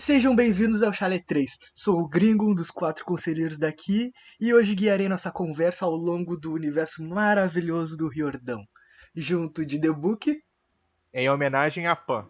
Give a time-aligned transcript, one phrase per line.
[0.00, 1.58] Sejam bem-vindos ao Chalé 3.
[1.74, 4.10] Sou o Gringo, um dos quatro conselheiros daqui,
[4.40, 8.64] e hoje guiarei nossa conversa ao longo do universo maravilhoso do Riordão.
[9.14, 10.42] Junto de The Book,
[11.12, 12.26] Em homenagem a Pan.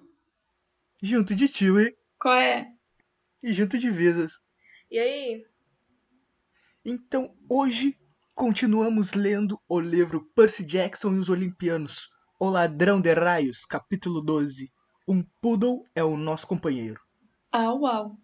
[1.00, 2.66] junto de Chewie Qual é?
[3.40, 4.32] e junto de Visas.
[4.90, 5.46] E aí?
[6.84, 7.96] Então, hoje
[8.34, 14.72] continuamos lendo o livro Percy Jackson e os Olimpianos, O Ladrão de Raios, capítulo 12.
[15.06, 17.00] Um poodle é o nosso companheiro.
[17.52, 18.16] Ah, uau.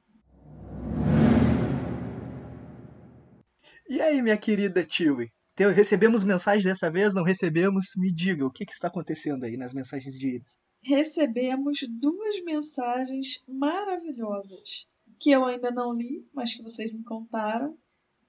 [3.88, 4.84] E aí, minha querida?
[4.84, 7.14] Te- Recebemos mensagem dessa vez?
[7.14, 7.86] Não recebemos?
[7.96, 10.56] Me diga, o que, que está acontecendo aí nas mensagens de Iris?
[10.84, 14.86] Recebemos duas mensagens maravilhosas
[15.18, 17.76] que eu ainda não li, mas que vocês me contaram.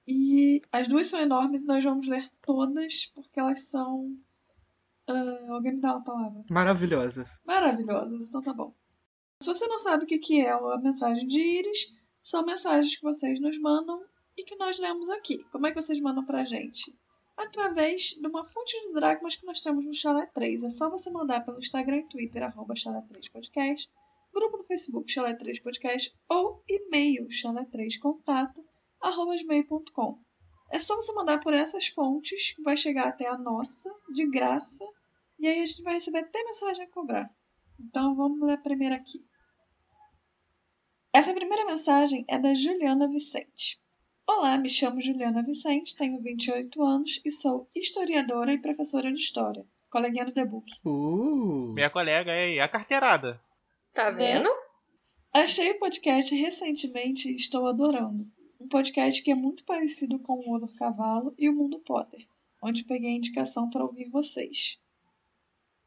[0.06, 4.16] E as duas são enormes e nós vamos ler todas porque elas são.
[5.06, 6.42] ah, alguém me dá uma palavra?
[6.50, 7.30] Maravilhosas.
[7.46, 8.74] Maravilhosas, então tá bom.
[9.40, 13.02] Se você não sabe o que que é a mensagem de Íris, são mensagens que
[13.02, 14.02] vocês nos mandam
[14.36, 15.44] e que nós lemos aqui.
[15.52, 16.92] Como é que vocês mandam pra gente?
[17.36, 20.64] Através de uma fonte de dracmas que nós temos no Chalé 3.
[20.64, 23.88] É só você mandar pelo Instagram e Twitter, arroba Chalé 3 Podcast,
[24.34, 28.60] grupo no Facebook Chalé 3 Podcast ou e-mail chalé3contato,
[29.00, 30.18] arroba gmail.com.
[30.72, 34.84] É só você mandar por essas fontes, vai chegar até a nossa, de graça,
[35.38, 37.37] e aí a gente vai receber até mensagem a cobrar.
[37.78, 39.24] Então vamos ler a primeira aqui.
[41.12, 43.80] Essa primeira mensagem é da Juliana Vicente.
[44.26, 49.64] Olá, me chamo Juliana Vicente, tenho 28 anos e sou historiadora e professora de história.
[49.90, 50.66] Coleguinha do The Book.
[50.84, 53.40] Uh, Minha colega é a carteirada.
[53.94, 54.34] Tá Né?
[54.34, 54.50] vendo?
[55.32, 58.26] Achei o podcast recentemente e estou adorando.
[58.60, 62.26] Um podcast que é muito parecido com o Odor Cavalo e o Mundo Potter,
[62.62, 64.78] onde peguei a indicação para ouvir vocês.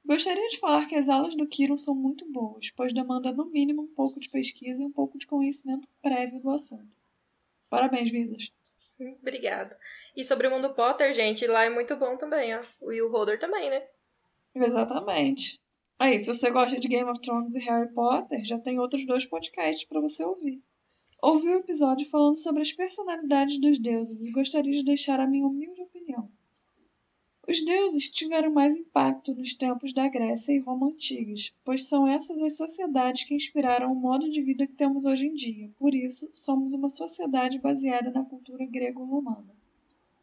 [0.05, 3.83] Gostaria de falar que as aulas do Kiron são muito boas, pois demanda no mínimo
[3.83, 6.97] um pouco de pesquisa e um pouco de conhecimento prévio do assunto.
[7.69, 8.51] Parabéns, Visas.
[9.21, 9.75] Obrigado.
[10.15, 12.63] E sobre o mundo Potter, gente, lá é muito bom também, ó.
[12.91, 13.83] E o Holder também, né?
[14.53, 15.59] Exatamente.
[15.97, 19.25] Aí, se você gosta de Game of Thrones e Harry Potter, já tem outros dois
[19.25, 20.61] podcasts para você ouvir.
[21.21, 25.45] Ouvi o episódio falando sobre as personalidades dos deuses e gostaria de deixar a minha
[25.45, 26.00] humilde opinião.
[27.47, 32.39] Os deuses tiveram mais impacto nos tempos da Grécia e Roma antigas, pois são essas
[32.41, 35.71] as sociedades que inspiraram o modo de vida que temos hoje em dia.
[35.79, 39.55] Por isso, somos uma sociedade baseada na cultura grego-romana.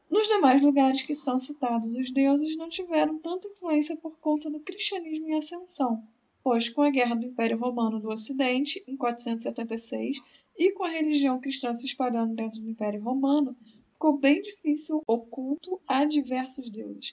[0.09, 4.61] Nos demais lugares que são citados, os deuses não tiveram tanta influência por conta do
[4.61, 6.03] cristianismo em ascensão,
[6.43, 10.23] pois com a guerra do Império Romano do Ocidente, em 476,
[10.57, 13.57] e com a religião cristã se espalhando dentro do Império Romano,
[13.99, 17.13] ficou bem difícil o culto a diversos deuses.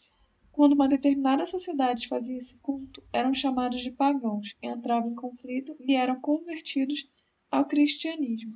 [0.52, 5.96] Quando uma determinada sociedade fazia esse culto, eram chamados de pagãos, entravam em conflito e
[5.96, 7.10] eram convertidos
[7.52, 8.54] ao cristianismo.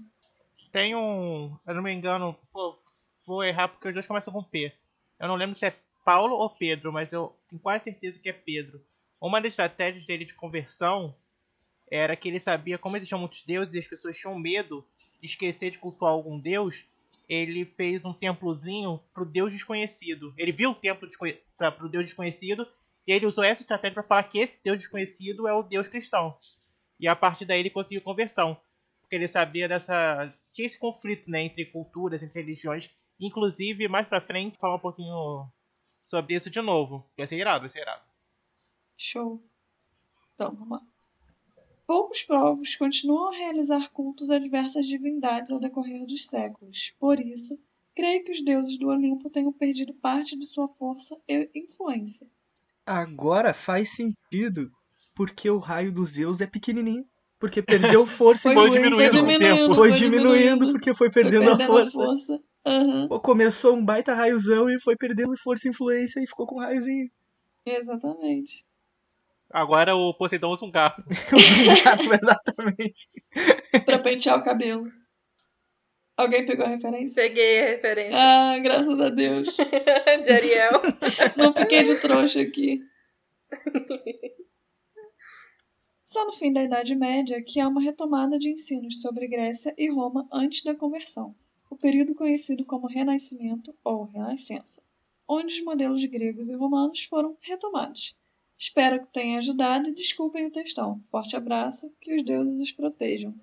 [0.72, 1.58] Tem um.
[1.66, 2.38] Eu não me engano.
[2.54, 2.78] Pô,
[3.26, 4.72] vou errar porque os dois começam com P.
[5.20, 5.76] Eu não lembro se é
[6.06, 8.80] Paulo ou Pedro, mas eu tenho quase certeza que é Pedro.
[9.20, 11.16] Uma das estratégias dele de conversão
[11.92, 14.86] era que ele sabia como existiam muitos deuses e as pessoas tinham medo
[15.20, 16.86] de esquecer de cultuar algum deus.
[17.30, 20.34] Ele fez um templozinho pro deus desconhecido.
[20.36, 21.40] Ele viu o templo desconhe...
[21.56, 22.68] pra, pro deus desconhecido
[23.06, 26.36] e ele usou essa estratégia para falar que esse deus desconhecido é o deus cristão.
[27.00, 28.60] E a partir daí ele conseguiu conversão.
[29.02, 30.32] Porque ele sabia dessa.
[30.54, 32.90] Tinha esse conflito né, entre culturas, entre religiões.
[33.20, 35.52] Inclusive, mais pra frente, falar um pouquinho
[36.04, 37.10] sobre isso de novo.
[37.18, 38.04] Vai ser irado, vai ser irado.
[38.98, 39.44] Show.
[40.34, 40.99] Então, vamos lá.
[41.90, 46.94] Poucos povos continuam a realizar cultos a diversas divindades ao decorrer dos séculos.
[47.00, 47.60] Por isso,
[47.96, 52.28] creio que os deuses do Olimpo tenham perdido parte de sua força e influência.
[52.86, 54.70] agora faz sentido
[55.16, 57.04] porque o raio dos Zeus é pequenininho.
[57.40, 59.10] Porque perdeu força e Foi influência.
[59.10, 59.74] diminuindo com o tempo.
[59.74, 62.40] Foi diminuindo porque foi Foi perdendo, a força.
[62.68, 66.58] Aham, Pô, Começou um baita raiozão e foi perdendo força e influência e ficou com
[66.58, 67.10] um raiozinho.
[67.66, 68.64] exatamente.
[69.52, 71.04] Agora o Poseidon usa um garfo.
[72.14, 73.10] Exatamente.
[73.86, 74.92] Pra pentear o cabelo.
[76.18, 77.24] Alguém pegou a referência?
[77.24, 79.56] Peguei a referência Ah, graças a Deus.
[80.24, 80.82] de Ariel.
[81.38, 82.82] Não fiquei de trouxa aqui.
[86.04, 89.90] Só no fim da Idade Média que há uma retomada de ensinos sobre Grécia e
[89.90, 91.34] Roma antes da conversão,
[91.70, 94.84] o período conhecido como Renascimento ou Renascença,
[95.28, 98.19] onde os modelos gregos e romanos foram retomados.
[98.60, 101.02] Espero que tenha ajudado e desculpem o textão.
[101.10, 103.34] Forte abraço, que os deuses os protejam.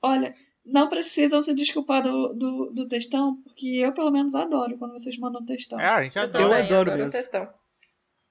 [0.00, 0.32] Olha,
[0.64, 5.18] não precisam se desculpar do, do, do textão, porque eu pelo menos adoro quando vocês
[5.18, 5.80] mandam textão.
[5.80, 6.44] É, a gente Eu, adora.
[6.44, 7.08] Eu também adoro adoro mesmo.
[7.08, 7.52] o textão.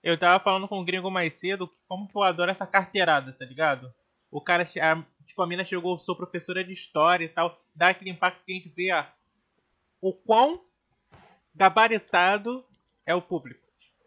[0.02, 3.44] Eu tava falando com o gringo mais cedo como que eu adoro essa carteirada, tá
[3.44, 3.94] ligado?
[4.32, 8.12] O cara, a- tipo, a mina chegou, sou professora de história e tal, dá aquele
[8.12, 9.12] impacto que a gente vê ah,
[10.00, 10.62] o quão
[11.54, 12.64] gabaritado
[13.06, 13.60] é o público.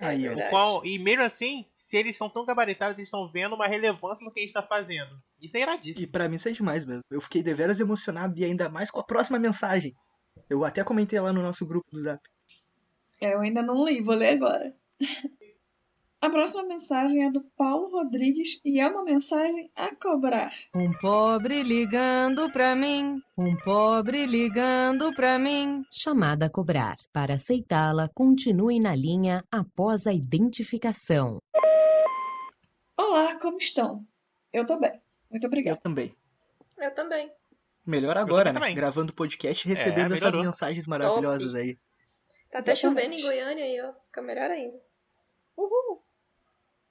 [0.08, 0.28] Aí, ó.
[0.28, 0.48] verdade.
[0.48, 4.24] O qual, e mesmo assim, se eles são tão gabaritados, eles estão vendo uma relevância
[4.24, 5.20] no que a gente tá fazendo.
[5.40, 6.08] Isso é E iradíssimo.
[6.08, 7.02] pra mim isso é demais mesmo.
[7.10, 9.94] Eu fiquei deveras emocionado e ainda mais com a próxima mensagem.
[10.48, 12.20] Eu até comentei lá no nosso grupo do Zap.
[13.20, 14.74] É, eu ainda não li, vou ler agora.
[16.22, 20.52] A próxima mensagem é do Paulo Rodrigues e é uma mensagem a cobrar.
[20.72, 25.82] Um pobre ligando pra mim, um pobre ligando pra mim.
[25.90, 26.96] Chamada a cobrar.
[27.12, 31.38] Para aceitá-la, continue na linha após a identificação.
[32.96, 34.06] Olá, como estão?
[34.52, 34.92] Eu tô bem.
[35.28, 35.80] Muito Eu obrigada.
[35.80, 36.14] também.
[36.78, 37.32] Eu também.
[37.84, 38.60] Melhor agora, né?
[38.60, 38.76] também.
[38.76, 40.44] Gravando podcast e recebendo essas melhorou.
[40.44, 41.76] mensagens maravilhosas aí.
[42.48, 43.18] Tá até Exatamente.
[43.18, 43.92] chovendo em Goiânia aí, ó.
[44.06, 44.78] Fica melhor ainda.
[45.56, 46.00] Uhul!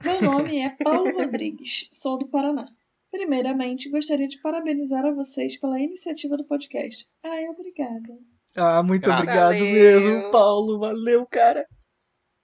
[0.03, 2.67] Meu nome é Paulo Rodrigues, sou do Paraná.
[3.11, 7.07] Primeiramente, gostaria de parabenizar a vocês pela iniciativa do podcast.
[7.23, 8.17] Ai, obrigada.
[8.55, 9.23] Ah, muito Valeu.
[9.23, 10.79] obrigado mesmo, Paulo.
[10.79, 11.67] Valeu, cara.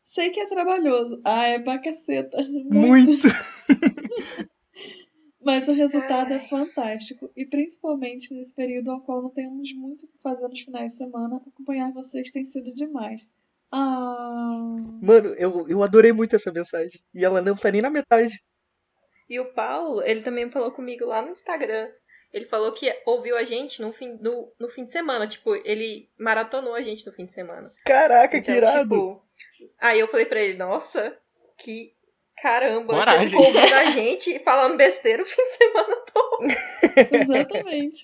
[0.03, 1.21] Sei que é trabalhoso.
[1.25, 2.37] Ah, é pra caceta.
[2.69, 3.09] Muito.
[3.11, 3.27] Muito.
[5.43, 7.29] Mas o resultado é fantástico.
[7.35, 10.97] E principalmente nesse período ao qual não temos muito o que fazer nos finais de
[10.97, 13.29] semana, acompanhar vocês tem sido demais.
[13.71, 14.75] Ah.
[15.01, 17.01] Mano, eu, eu adorei muito essa mensagem.
[17.13, 18.41] E ela não tá nem na metade.
[19.29, 21.89] E o Paulo, ele também falou comigo lá no Instagram.
[22.33, 25.27] Ele falou que ouviu a gente no fim, no, no fim de semana.
[25.27, 27.67] Tipo, ele maratonou a gente no fim de semana.
[27.85, 28.81] Caraca, que Então, irado.
[28.83, 29.23] tipo.
[29.79, 31.17] Aí eu falei pra ele, nossa,
[31.57, 31.93] que
[32.41, 33.29] caramba, Coragem.
[33.29, 36.47] você ouvindo a gente e falando besteira o fim de semana todo.
[37.11, 38.03] Exatamente.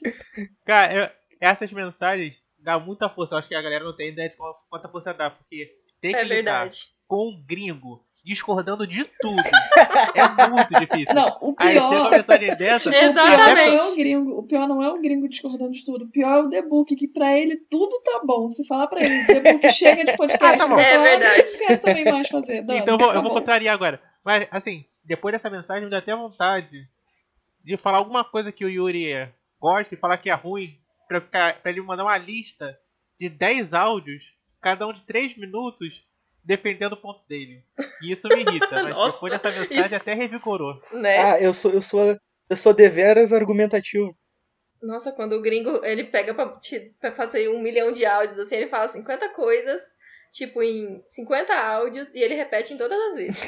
[0.66, 3.36] Cara, eu- essas mensagens dá muita força.
[3.36, 4.36] Eu acho que a galera não tem ideia de
[4.70, 5.72] quanta força dá, porque
[6.02, 6.68] tem que É lidar
[7.08, 9.36] com um gringo discordando de tudo.
[10.16, 11.14] é muito difícil.
[11.14, 12.12] Não, o Aí chega uma pior.
[12.12, 13.72] mensagem dessa, Tipo, o pior Exatamente.
[13.72, 14.40] não é o gringo.
[14.40, 16.06] O pior não é o gringo discordando de tudo.
[16.06, 18.50] O pior é o The Book, que pra ele tudo tá bom.
[18.50, 20.80] Se falar pra ele, The Book chega de podcast, Ah, tá bom.
[20.80, 21.42] É falar, verdade.
[21.42, 22.62] "Ah, não quero também mais fazer.
[22.64, 24.02] Dane, então eu vou, tá eu vou bom." contrariar agora.
[24.26, 26.88] Mas, assim, depois dessa mensagem me dá até vontade
[27.64, 29.30] de falar alguma coisa que o Yuri
[29.60, 30.78] gosta e falar que é ruim,
[31.20, 32.78] pra, ficar, pra ele mandar uma lista
[33.20, 36.06] de 10 áudios, cada um de 3 minutos,
[36.44, 37.64] defendendo o ponto dele.
[38.02, 40.82] E isso me irrita, mas Nossa, depois dessa mensagem isso- até revigorou.
[40.92, 41.18] Né?
[41.18, 42.20] Ah, eu sou, eu sou,
[42.50, 44.18] eu sou deveras argumentativo.
[44.82, 48.56] Nossa, quando o gringo ele pega pra, te- pra fazer um milhão de áudios, assim,
[48.56, 49.82] ele fala 50 coisas,
[50.32, 53.40] tipo, em 50 áudios, e ele repete em todas as vezes.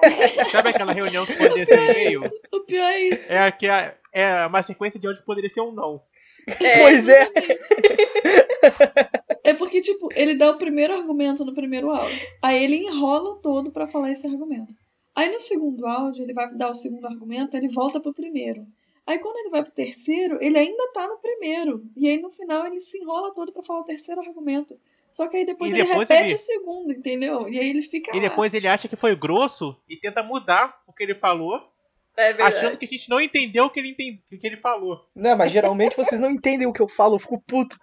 [0.50, 2.20] Sabe aquela reunião que poderia ser um e-mail?
[2.52, 3.32] O pior é isso.
[3.32, 6.02] É, a que a- é uma sequência de que poderia ser um não.
[6.82, 7.28] Pois é.
[9.42, 12.20] É porque, tipo, ele dá o primeiro argumento no primeiro áudio.
[12.42, 14.74] Aí ele enrola todo pra falar esse argumento.
[15.14, 18.66] Aí no segundo áudio, ele vai dar o segundo argumento, ele volta pro primeiro.
[19.06, 21.82] Aí quando ele vai pro terceiro, ele ainda tá no primeiro.
[21.96, 24.78] E aí no final ele se enrola todo pra falar o terceiro argumento.
[25.10, 27.48] Só que aí depois, E ele depois repete ele- o segundo, entendeu?
[27.48, 28.28] E aí ele fica E lá.
[28.28, 31.60] depois ele acha que foi grosso e tenta mudar o que ele falou,
[32.20, 33.92] É achando que a gente não entendeu o que ele,
[34.32, 35.08] o que ele falou.
[35.14, 37.78] Não, mas geralmente vocês não entendem o que eu falo, eu fico puto.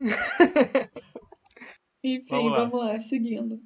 [2.02, 2.92] Enfim, Vamos vamos lá.
[2.92, 3.00] lá.
[3.00, 3.60] seguindo.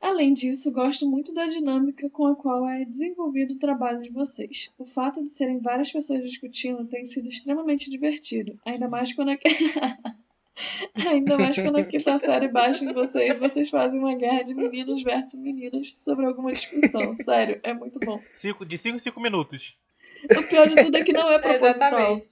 [0.00, 4.72] Além disso, gosto muito da dinâmica com a qual é desenvolvido o trabalho de vocês.
[4.78, 9.36] O fato de serem várias pessoas discutindo tem sido extremamente divertido, ainda mais quando a...
[11.08, 15.02] ainda mais quando a quinta série baixa em vocês, vocês fazem uma guerra de meninos
[15.02, 17.14] versus meninas sobre alguma discussão.
[17.14, 18.20] Sério, é muito bom.
[18.30, 19.76] Cinco, de 5 em 5 minutos.
[20.24, 21.88] O pior de tudo é que não é proposital.
[21.88, 22.28] Exatamente.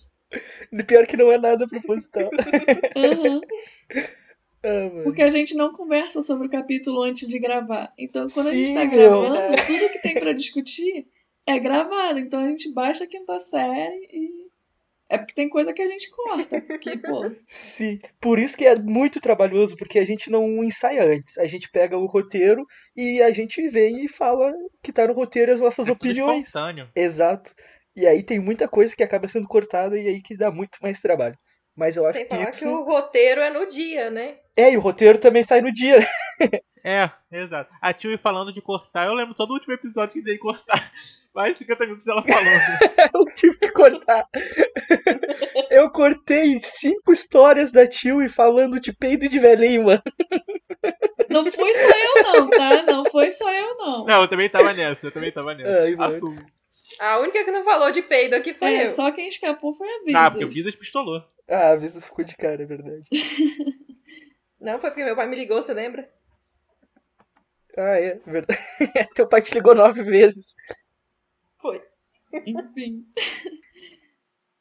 [0.87, 2.31] Pior que não é nada proposital.
[2.97, 3.41] Uhum.
[4.67, 5.03] Ah.
[5.03, 7.93] Porque a gente não conversa sobre o capítulo antes de gravar.
[7.99, 9.57] Então, quando a gente Sim, tá meu, gravando, é.
[9.57, 11.07] tudo que tem pra discutir
[11.47, 12.19] é gravado.
[12.19, 14.34] Então a gente baixa a quinta série e.
[15.09, 16.61] É porque tem coisa que a gente corta.
[16.79, 21.37] Que, pô, Sim, por isso que é muito trabalhoso, porque a gente não ensaia antes.
[21.39, 22.65] A gente pega o roteiro
[22.97, 26.47] e a gente vem e fala que tá no roteiro as nossas É tudo opiniões.
[26.47, 26.89] espontâneo.
[26.97, 27.55] Exato.
[27.97, 31.01] E aí tem muita coisa que acaba sendo cortada e aí que dá muito mais
[31.01, 31.39] trabalho.
[31.77, 32.61] Mas eu acho Sem que falar isso.
[32.61, 34.37] que o roteiro é no dia, né?
[34.57, 35.99] É, e o roteiro também sai no dia.
[36.87, 37.75] É, exato.
[37.81, 40.93] A Tio falando de cortar, eu lembro só do último episódio que dei cortar.
[41.35, 42.45] Mais de 50 minutos ela falando.
[43.15, 44.29] Eu tive que cortar.
[45.71, 50.03] Eu cortei cinco histórias da Tio e falando de peido de velhinho, mano.
[51.31, 52.83] não fui só eu, não, tá?
[52.83, 54.05] Não foi só eu, não.
[54.05, 55.85] Não, eu também tava nessa, eu também tava nessa.
[55.85, 55.97] Ai.
[55.99, 56.37] Assumo.
[57.01, 58.87] A única que não falou de peido aqui foi É, eu.
[58.89, 60.15] só quem escapou foi a Visas.
[60.15, 61.23] Ah, porque o Visas pistolou.
[61.49, 63.05] Ah, a vez ficou de cara, é verdade.
[64.61, 66.11] Não, foi porque meu pai me ligou, você lembra?
[67.77, 68.61] Ah, é, verdade.
[69.15, 70.55] Teu pai te ligou nove vezes.
[72.47, 73.07] Enfim.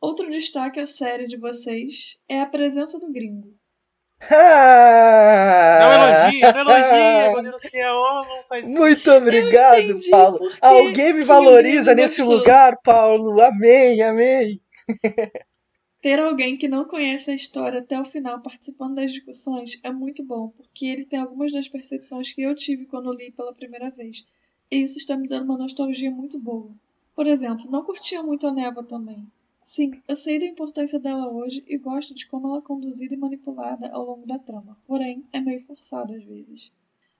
[0.02, 3.58] Outro destaque à série de vocês é a presença do gringo.
[5.80, 7.34] Não elogia, não elogia.
[8.68, 10.40] Muito obrigado, entendi Paulo.
[10.62, 12.38] Alguém me valoriza nesse gostou.
[12.38, 13.42] lugar, Paulo.
[13.42, 14.62] Amém, amém.
[16.02, 20.26] Ter alguém que não conhece a história até o final participando das discussões é muito
[20.26, 24.26] bom, porque ele tem algumas das percepções que eu tive quando li pela primeira vez.
[24.70, 26.72] E isso está me dando uma nostalgia muito boa.
[27.16, 29.26] Por exemplo, não curtia muito a Neva também.
[29.64, 33.18] Sim, eu sei da importância dela hoje e gosto de como ela é conduzida e
[33.18, 34.78] manipulada ao longo da trama.
[34.86, 36.72] Porém, é meio forçado às vezes.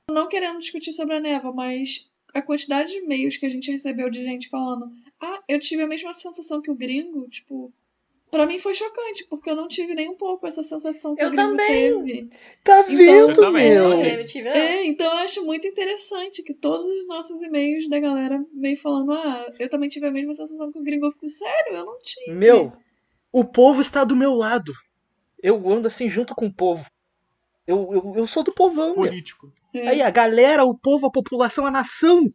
[0.10, 4.10] Não querendo discutir sobre a Neva, mas a quantidade de e-mails que a gente recebeu
[4.10, 7.72] de gente falando: Ah, eu tive a mesma sensação que o gringo, tipo.
[8.34, 11.28] Pra mim foi chocante, porque eu não tive nem um pouco essa sensação que Eu
[11.28, 11.68] o gringo também.
[12.04, 12.30] teve.
[12.64, 13.70] Tá Então- vendo, Eu também.
[13.70, 13.90] meu?
[13.90, 14.56] Não, eu não tive, não.
[14.56, 19.12] É, então eu acho muito interessante que todos os nossos e-mails da galera meio falando:
[19.14, 21.06] Ah, eu também tive a mesma sensação que o gringo.
[21.06, 22.32] Eu fico, sério, eu não tive.
[22.36, 22.74] Meu,
[23.32, 24.74] o povo está do meu lado.
[25.42, 26.90] Eu ando assim junto com o povo.
[27.68, 29.54] Eu, eu, eu sou do povão, político.
[29.76, 29.88] É.
[29.90, 32.34] Aí a galera, o povo, a população, a nação.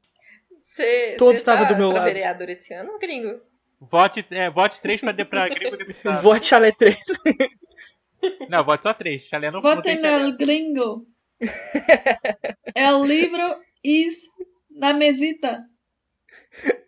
[0.57, 2.07] Você Todos você estavam tá do meu pra lado.
[2.09, 3.41] vereador esse ano, gringo?
[3.81, 6.23] Vote, é, vote 3 pra, de- pra gringo deputado.
[6.23, 6.97] Vote Chalé 3.
[8.51, 9.23] Não, vote só 3.
[9.23, 10.19] Chalé não, chalé.
[10.25, 11.07] no gringo.
[12.75, 14.31] El livro is
[14.69, 15.65] na mesita.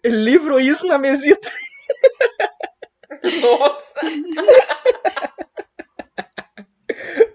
[0.04, 1.48] Livro isso na mesita.
[3.42, 4.00] Nossa!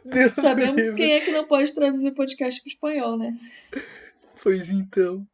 [0.03, 0.95] Deus Sabemos livre.
[0.97, 3.31] quem é que não pode traduzir o podcast para espanhol, né?
[4.43, 5.25] Pois então.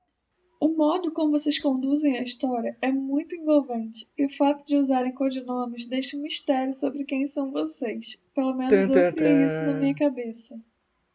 [0.62, 5.12] O modo como vocês conduzem a história é muito envolvente e o fato de usarem
[5.12, 8.22] codinomes deixa um mistério sobre quem são vocês.
[8.36, 10.62] Pelo menos eu criei isso na minha cabeça.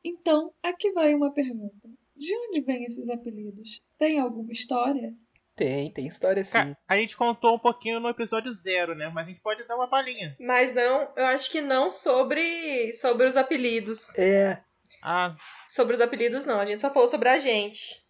[0.02, 1.88] Então, aqui vai uma pergunta.
[2.16, 3.80] De onde vêm esses apelidos?
[3.96, 5.14] Tem alguma história?
[5.54, 6.74] Tem, tem história sim.
[6.88, 9.08] A gente contou um pouquinho no episódio zero, né?
[9.14, 10.36] Mas a gente pode dar uma palhinha.
[10.40, 14.12] Mas não, eu acho que não sobre, sobre os apelidos.
[14.18, 14.60] É,
[15.02, 15.36] Ah,
[15.68, 16.58] Sobre os apelidos, não.
[16.58, 18.04] A gente só falou sobre a gente.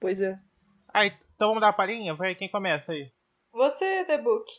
[0.00, 0.36] pois é.
[0.92, 2.14] Ah, então vamos dar uma palhinha?
[2.14, 3.10] Vai, quem começa aí?
[3.52, 4.50] Você, The Book.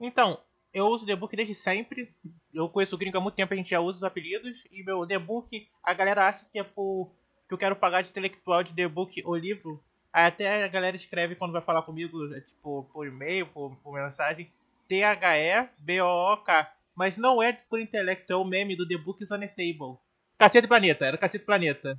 [0.00, 0.38] Então,
[0.72, 2.14] eu uso The Book desde sempre.
[2.52, 4.64] Eu conheço o gringo há muito tempo, a gente já usa os apelidos.
[4.70, 7.10] E meu The Book, a galera acha que é por.
[7.48, 9.82] que eu quero pagar de intelectual de The Book o livro.
[10.12, 13.92] Aí até a galera escreve quando vai falar comigo, é, tipo, por e-mail, por, por
[13.92, 14.50] mensagem,
[14.88, 16.72] T-H-E-B-O-O-K.
[16.94, 19.98] Mas não é por intelecto, é o meme do The Book is on a Table.
[20.38, 21.98] Cacete Planeta, era Cacete Planeta.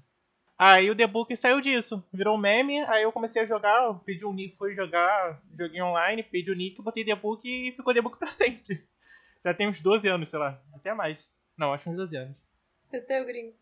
[0.58, 4.26] Aí o The Book saiu disso, virou um meme, aí eu comecei a jogar, pedi
[4.26, 8.02] um nick, fui jogar, joguei online, pedi o nick, botei The Book e ficou The
[8.02, 8.84] Book pra sempre.
[9.46, 11.30] Já tem uns 12 anos, sei lá, até mais.
[11.56, 12.36] Não, acho uns 12 anos.
[12.92, 13.54] Eu tenho gringo.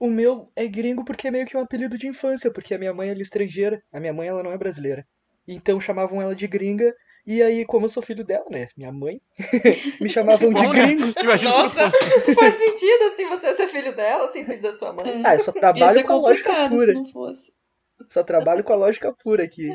[0.00, 2.94] O meu é gringo porque é meio que um apelido de infância, porque a minha
[2.94, 5.06] mãe é estrangeira, a minha mãe ela não é brasileira.
[5.46, 6.94] Então chamavam ela de gringa,
[7.30, 8.68] e aí, como eu sou filho dela, né?
[8.74, 9.20] Minha mãe,
[10.00, 10.72] me chamavam de né?
[10.72, 11.12] gringo.
[11.22, 12.34] Imagina se Nossa, não fosse.
[12.34, 15.22] faz sentido assim você ser filho dela, assim, filho da sua mãe.
[15.24, 16.86] Ah, eu só Ia trabalho ser com a lógica complicado pura.
[16.86, 17.52] se não fosse.
[18.08, 19.68] Só trabalho com a lógica pura aqui.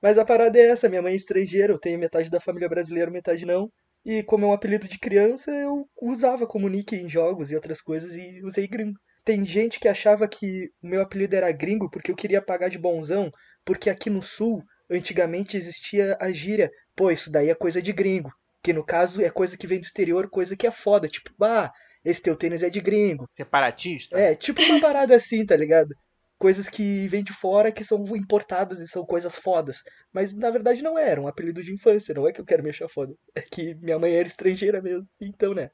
[0.00, 3.10] Mas a parada é essa, minha mãe é estrangeira, eu tenho metade da família brasileira,
[3.10, 3.68] metade não.
[4.04, 7.80] E como é um apelido de criança, eu usava como nick em jogos e outras
[7.82, 8.98] coisas e usei gringo.
[9.24, 12.78] Tem gente que achava que o meu apelido era gringo porque eu queria pagar de
[12.78, 13.30] bonzão,
[13.64, 18.30] porque aqui no sul, antigamente existia a gíria, pô, isso daí é coisa de gringo.
[18.62, 21.08] Que no caso é coisa que vem do exterior, coisa que é foda.
[21.08, 21.72] Tipo, ah,
[22.04, 23.26] esse teu tênis é de gringo.
[23.28, 24.18] Separatista?
[24.18, 25.94] É, tipo uma parada assim, tá ligado?
[26.38, 29.78] Coisas que vêm de fora que são importadas e são coisas fodas.
[30.12, 32.62] Mas na verdade não é, era um apelido de infância, não é que eu quero
[32.62, 33.14] me achar foda.
[33.34, 35.70] É que minha mãe era estrangeira mesmo, então né.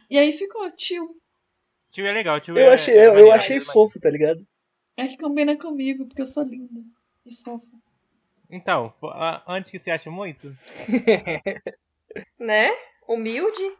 [0.08, 1.16] E aí ficou tio.
[1.90, 4.46] Tio é legal, tio Eu é, achei, é eu, eu achei é fofo, tá ligado?
[4.96, 6.82] É que combina comigo, porque eu sou linda
[7.24, 7.66] e fofa.
[8.48, 8.94] Então,
[9.48, 10.56] antes que você ache muito,
[12.38, 12.70] Né?
[13.08, 13.76] Humilde.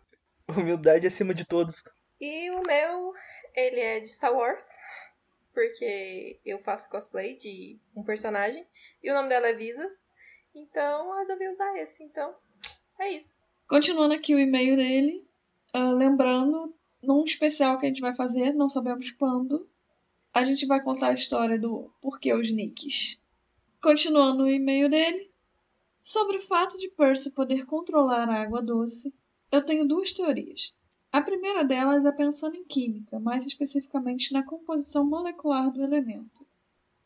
[0.49, 1.83] Humildade acima de todos.
[2.21, 3.15] E o meu,
[3.55, 4.67] ele é de Star Wars.
[5.53, 8.67] Porque eu faço cosplay de um personagem.
[9.03, 10.07] E o nome dela é Visas.
[10.55, 12.03] Então eu resolvi usar esse.
[12.03, 12.35] Então,
[12.99, 13.43] é isso.
[13.69, 15.27] Continuando aqui o e-mail dele,
[15.73, 19.69] ah, lembrando, num especial que a gente vai fazer, não sabemos quando,
[20.33, 23.21] a gente vai contar a história do porquê os Nicks.
[23.81, 25.31] Continuando o e-mail dele,
[26.03, 29.15] sobre o fato de Percy poder controlar a água doce,
[29.51, 30.75] eu tenho duas teorias.
[31.17, 36.47] A primeira delas é pensando em química, mais especificamente na composição molecular do elemento.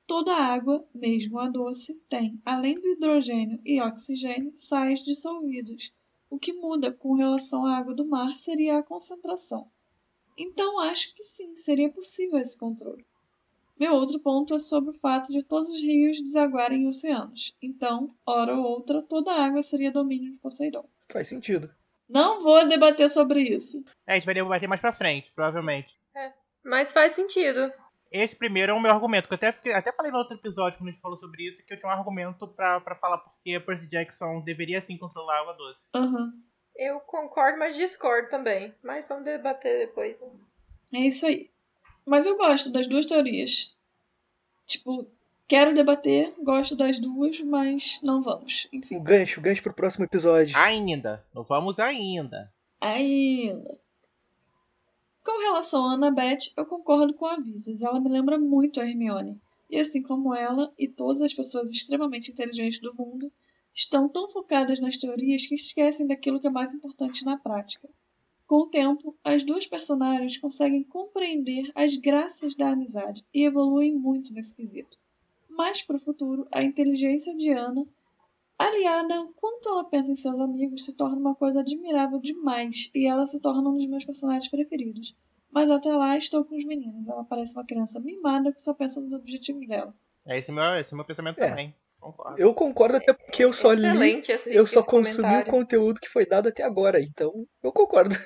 [0.05, 5.93] Toda água, mesmo a doce, tem, além do hidrogênio e oxigênio, sais dissolvidos.
[6.29, 9.69] O que muda com relação à água do mar seria a concentração.
[10.37, 13.07] Então acho que sim, seria possível esse controle.
[13.79, 17.55] Meu outro ponto é sobre o fato de todos os rios desaguarem em oceanos.
[17.63, 20.85] Então, hora ou outra, toda a água seria domínio de Poseidon.
[21.09, 21.71] Faz sentido.
[22.11, 23.83] Não vou debater sobre isso.
[24.07, 25.95] É, a gente vai debater mais pra frente, provavelmente.
[26.65, 27.73] Mas faz sentido.
[28.13, 30.77] Esse primeiro é o meu argumento, que eu até, fiquei- até falei no outro episódio,
[30.79, 33.59] quando a gente falou sobre isso, que eu tinha um argumento pra, pra falar porque
[33.61, 35.87] Percy Jackson deveria sim controlar a água doce.
[35.95, 36.33] Aham.
[36.77, 38.75] Eu concordo, mas discordo também.
[38.83, 40.19] Mas vamos debater depois.
[40.21, 40.29] né?
[40.95, 41.49] É isso aí.
[42.05, 43.77] Mas eu gosto das duas teorias.
[44.67, 45.07] Tipo,
[45.51, 48.69] quero debater, gosto das duas, mas não vamos.
[48.73, 49.03] O Enfim.
[49.03, 50.57] gancho, o gancho pro próximo episódio.
[50.57, 51.25] Ainda.
[51.35, 52.49] Não vamos ainda.
[52.81, 53.77] Ainda.
[55.25, 57.83] Com relação a Annabeth, eu concordo com a Visas.
[57.83, 59.41] Ela me lembra muito a Hermione.
[59.69, 63.33] E assim como ela e todas as pessoas extremamente inteligentes do mundo,
[63.75, 67.89] estão tão focadas nas teorias que esquecem daquilo que é mais importante na prática.
[68.47, 74.33] Com o tempo, as duas personagens conseguem compreender as graças da amizade e evoluem muito
[74.33, 74.97] nesse quesito.
[75.61, 77.85] Mas para o futuro, a inteligência de Ana,
[78.59, 83.07] aliada ao quanto ela pensa em seus amigos, se torna uma coisa admirável demais e
[83.07, 85.15] ela se torna um dos meus personagens preferidos.
[85.51, 87.11] Mas até lá estou com os meninos.
[87.11, 89.93] Ela parece uma criança mimada que só pensa nos objetivos dela.
[90.25, 91.51] É esse meu, esse é meu pensamento É.
[91.51, 91.75] também.
[92.01, 92.41] Concordo.
[92.41, 95.51] Eu concordo até porque eu só li, Excelente esse, eu só consumi o comentário.
[95.51, 98.17] conteúdo que foi dado até agora, então eu concordo.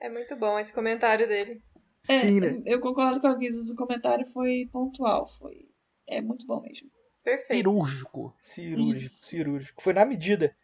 [0.00, 1.62] É muito bom esse comentário dele.
[2.08, 2.62] É, Sim, né?
[2.64, 3.70] eu concordo com a Visas.
[3.70, 5.28] O comentário foi pontual.
[5.28, 5.68] Foi...
[6.10, 6.88] É muito bom mesmo.
[7.22, 7.70] Perfeito.
[7.70, 8.34] Cirúrgico.
[8.40, 9.24] Cirúrgico, Isso.
[9.26, 9.82] cirúrgico.
[9.82, 10.54] Foi na medida.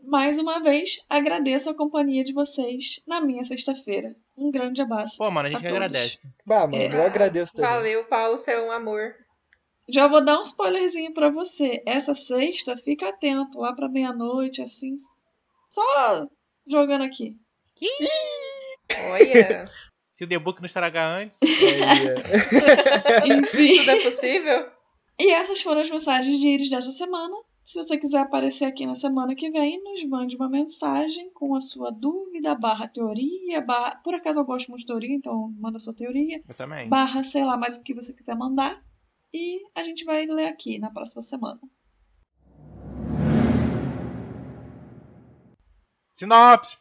[0.00, 4.14] Mais uma vez, agradeço a companhia de vocês na minha sexta-feira.
[4.36, 5.18] Um grande abraço.
[5.18, 5.76] Pô, mano, a gente A que todos.
[5.84, 6.18] agradece.
[6.46, 6.94] Bah, mano, É.
[6.94, 7.70] eu agradeço também.
[7.70, 9.14] Valeu, Paulo, você é um amor.
[9.88, 11.82] Já vou dar um spoilerzinho pra você.
[11.84, 14.94] Essa sexta, fica atento lá pra meia-noite, assim.
[15.68, 16.26] Só
[16.66, 17.36] jogando aqui.
[19.10, 19.68] Olha,
[20.14, 21.36] Se o The Book não estragar antes.
[21.42, 22.14] Aí, é.
[23.38, 23.76] Enfim.
[23.78, 24.66] tudo é possível?
[25.18, 27.34] E essas foram as mensagens de Iris dessa semana.
[27.64, 31.60] Se você quiser aparecer aqui na semana que vem, nos mande uma mensagem com a
[31.60, 33.96] sua dúvida, barra teoria, barra...
[33.96, 36.38] Por acaso eu gosto muito de teoria, então manda sua teoria.
[36.48, 36.88] Eu também.
[36.88, 38.82] Barra, sei lá, mais o que você quiser mandar.
[39.34, 41.60] E a gente vai ler aqui na próxima semana.
[46.16, 46.78] Sinopse!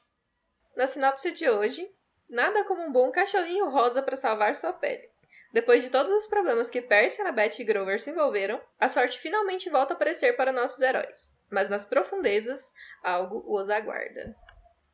[0.75, 1.89] Na sinopse de hoje,
[2.29, 5.09] nada como um bom cachorrinho rosa para salvar sua pele.
[5.57, 9.71] Depois de todos os problemas que Percy, Annabeth e Grover se envolveram, a sorte finalmente
[9.71, 11.33] volta a aparecer para nossos heróis.
[11.49, 14.35] Mas nas profundezas, algo os aguarda.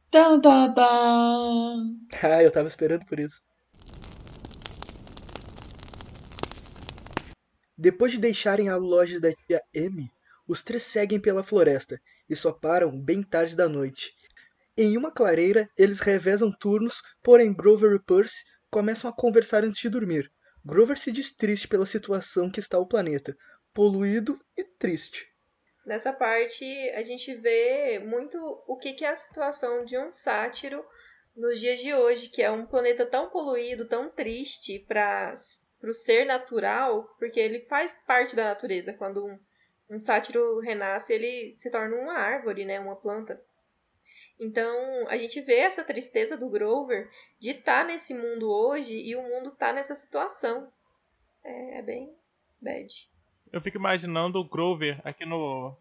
[0.09, 1.97] Tan, tan, tan.
[2.23, 3.43] Ah, eu tava esperando por isso.
[7.77, 10.09] Depois de deixarem a loja da tia M,
[10.47, 11.99] os três seguem pela floresta
[12.29, 14.13] e só param bem tarde da noite.
[14.77, 19.89] Em uma clareira, eles revezam turnos, porém Grover e Percy começam a conversar antes de
[19.89, 20.31] dormir.
[20.65, 23.37] Grover se diz triste pela situação que está o planeta,
[23.73, 25.27] poluído e triste.
[25.85, 30.83] Nessa parte, a gente vê muito o que é a situação de um sátiro
[31.35, 35.33] nos dias de hoje, que é um planeta tão poluído, tão triste para
[35.83, 38.93] o ser natural, porque ele faz parte da natureza.
[38.93, 39.37] Quando um,
[39.89, 43.41] um sátiro renasce, ele se torna uma árvore, né, uma planta.
[44.39, 49.21] Então, a gente vê essa tristeza do Grover de estar nesse mundo hoje e o
[49.23, 50.71] mundo tá nessa situação.
[51.43, 52.13] É, é bem
[52.61, 52.87] bad.
[53.51, 55.77] Eu fico imaginando o Grover aqui no.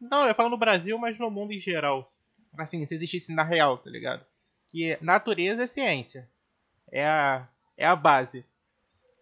[0.00, 2.12] Não, eu falo no Brasil, mas no mundo em geral.
[2.58, 4.26] Assim, se existisse na real, tá ligado?
[4.66, 6.28] Que natureza é ciência.
[6.90, 8.44] É a, é a base.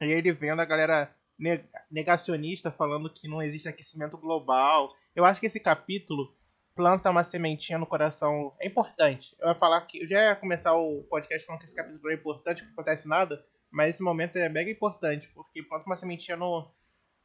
[0.01, 4.95] E ele vendo a galera ne- negacionista falando que não existe aquecimento global.
[5.15, 6.35] Eu acho que esse capítulo
[6.81, 8.55] planta uma sementinha no coração.
[8.59, 9.37] É importante.
[9.39, 10.03] Eu ia falar que.
[10.03, 13.07] Eu já ia começar o podcast falando que esse capítulo é importante, que não acontece
[13.07, 13.45] nada.
[13.71, 16.69] Mas esse momento é mega importante, porque planta uma sementinha no,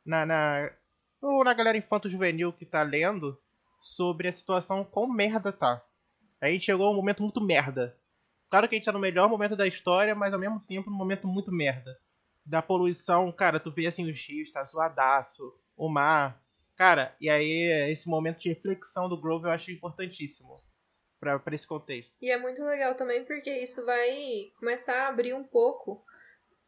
[0.06, 0.72] na, na,
[1.22, 3.40] na galera infanto-juvenil que tá lendo
[3.80, 5.82] sobre a situação quão merda tá.
[6.42, 7.98] A gente chegou a um momento muito merda.
[8.50, 10.98] Claro que a gente tá no melhor momento da história, mas ao mesmo tempo num
[10.98, 11.98] momento muito merda.
[12.46, 16.45] Da poluição, cara, tu vê assim os rios, tá zoadaço, o mar.
[16.76, 20.62] Cara, e aí esse momento de reflexão do Grove eu acho importantíssimo.
[21.20, 22.14] pra, pra esse contexto.
[22.22, 26.04] E é muito legal também porque isso vai começar a abrir um pouco,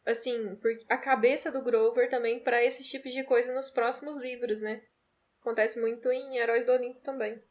[0.06, 4.62] assim, porque a cabeça do Grover também para esse tipo de coisa nos próximos livros,
[4.62, 4.82] né?
[5.42, 7.42] Acontece muito em Heróis do Olimpo também.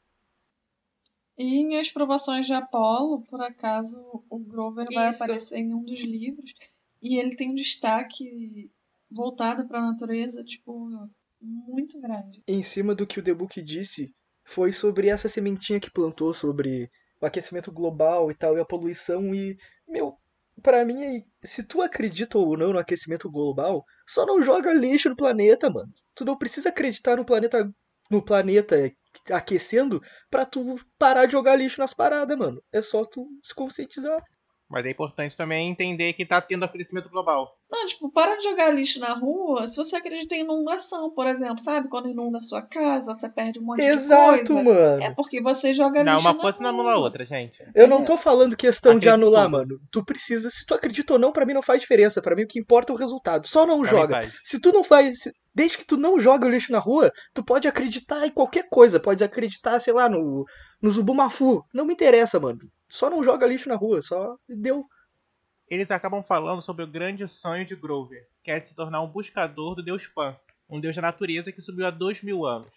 [1.38, 5.22] E em As Provações de Apolo, por acaso, o Grover vai Isso.
[5.22, 6.54] aparecer em um dos livros
[7.02, 8.70] e ele tem um destaque
[9.10, 11.08] voltado para a natureza, tipo,
[11.40, 12.42] muito grande.
[12.46, 16.90] Em cima do que o The Book disse, foi sobre essa sementinha que plantou sobre
[17.20, 19.56] o aquecimento global e tal, e a poluição, e,
[19.88, 20.16] meu,
[20.62, 25.16] pra mim, se tu acredita ou não no aquecimento global, só não joga lixo no
[25.16, 25.92] planeta, mano.
[26.14, 27.70] Tu não precisa acreditar no planeta,
[28.10, 28.76] no planeta
[29.30, 32.62] aquecendo pra tu parar de jogar lixo nas paradas, mano.
[32.72, 34.22] É só tu se conscientizar.
[34.68, 37.56] Mas é importante também entender que tá tendo aquecimento global.
[37.70, 41.60] Não, tipo, para de jogar lixo na rua se você acredita em inundação, por exemplo,
[41.60, 41.88] sabe?
[41.88, 44.62] Quando inunda a sua casa, você perde um monte Exato, de coisa.
[44.64, 45.02] mano.
[45.04, 47.62] É porque você joga Não, lixo uma na coisa não anula a outra, gente.
[47.76, 49.52] Eu não tô falando questão de Acredito anular, tudo.
[49.52, 49.80] mano.
[49.92, 52.20] Tu precisa, se tu acredita ou não, pra mim não faz diferença.
[52.20, 53.46] Pra mim o que importa é o resultado.
[53.46, 54.32] Só não Pra joga.
[54.42, 55.20] Se tu não faz.
[55.20, 58.68] se- Desde que tu não joga o lixo na rua, tu pode acreditar em qualquer
[58.68, 59.00] coisa.
[59.00, 60.44] Pode acreditar, sei lá, no,
[60.82, 61.62] no Zubumafu.
[61.72, 62.58] Não me interessa, mano.
[62.88, 64.00] Só não joga lixo na rua.
[64.02, 64.84] Só deu.
[65.68, 69.08] Eles acabam falando sobre o grande sonho de Grover, que é de se tornar um
[69.08, 70.36] buscador do deus Pan,
[70.68, 72.72] um deus da natureza que subiu há dois mil anos.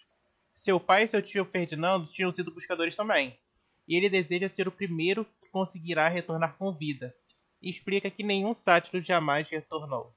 [0.54, 3.38] Seu pai e seu tio Ferdinando tinham sido buscadores também,
[3.86, 7.14] e ele deseja ser o primeiro que conseguirá retornar com vida,
[7.62, 10.12] e explica que nenhum sátiro jamais retornou.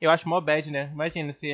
[0.00, 0.90] Eu acho mó bad, né?
[0.92, 1.48] Imagina se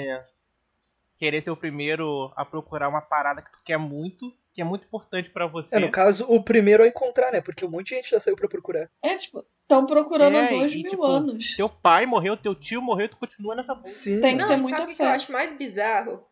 [1.17, 4.85] querer ser o primeiro a procurar uma parada que tu quer muito, que é muito
[4.87, 5.77] importante pra você.
[5.77, 7.41] É, no caso, o primeiro a encontrar, né?
[7.41, 8.89] Porque um monte de gente já saiu pra procurar.
[9.03, 11.57] É, tipo, estão procurando É, há dois e, mil tipo, anos.
[11.57, 13.89] Teu pai morreu, teu tio morreu, tu continua nessa busca.
[13.99, 14.21] Sim.
[14.21, 15.05] Tem- Não, ter muita sabe o que fé.
[15.05, 16.25] eu acho mais bizarro?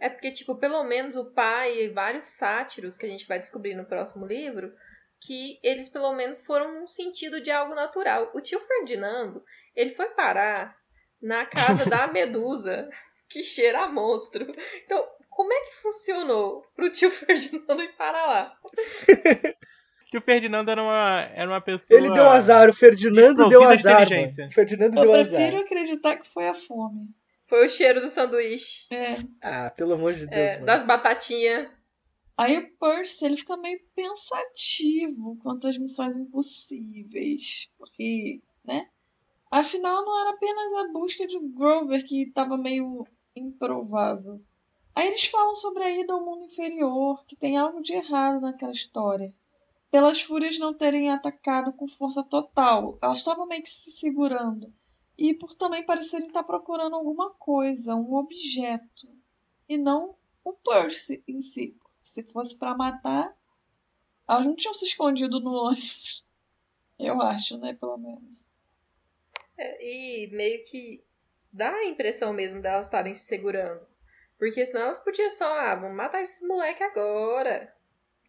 [0.00, 3.74] É porque, tipo, pelo menos o pai e vários sátiros que a gente vai descobrir
[3.74, 4.72] no próximo livro,
[5.20, 8.30] que eles pelo menos foram num sentido de algo natural.
[8.34, 9.42] O tio Ferdinando,
[9.76, 10.76] ele foi parar
[11.22, 12.88] na casa da Medusa,
[13.28, 14.46] que cheira a monstro.
[14.84, 18.56] Então, como é que funcionou pro tio Ferdinando ir parar lá?
[20.10, 21.98] Que o Ferdinando era uma, era uma pessoa.
[21.98, 24.06] Ele deu azar, o Ferdinando deu de azar.
[24.52, 25.60] Ferdinando Eu deu prefiro azar.
[25.62, 27.08] acreditar que foi a fome.
[27.48, 29.16] Foi o cheiro do sanduíche, É.
[29.42, 30.66] Ah, pelo amor de Deus, é, mano.
[30.66, 31.68] das batatinhas.
[32.36, 37.68] Aí o Percy, ele fica meio pensativo quanto às missões impossíveis.
[37.76, 38.86] Porque, né?
[39.50, 44.40] Afinal, não era apenas a busca de Grover que estava meio improvável.
[44.94, 48.72] Aí eles falam sobre a ida ao mundo inferior, que tem algo de errado naquela
[48.72, 49.34] história.
[49.90, 54.72] Pelas fúrias não terem atacado com força total, elas estavam meio que se segurando.
[55.16, 59.08] E por também parecerem estar procurando alguma coisa, um objeto.
[59.68, 61.76] E não o Percy em si.
[62.02, 63.36] Se fosse pra matar,
[64.28, 66.24] elas não tinham se escondido no ônibus.
[66.98, 67.74] Eu acho, né?
[67.74, 68.44] Pelo menos.
[69.56, 71.02] É, e meio que
[71.52, 73.93] dá a impressão mesmo delas estarem se segurando.
[74.44, 77.72] Porque senão elas podiam só, ah, vamos matar esses moleque agora.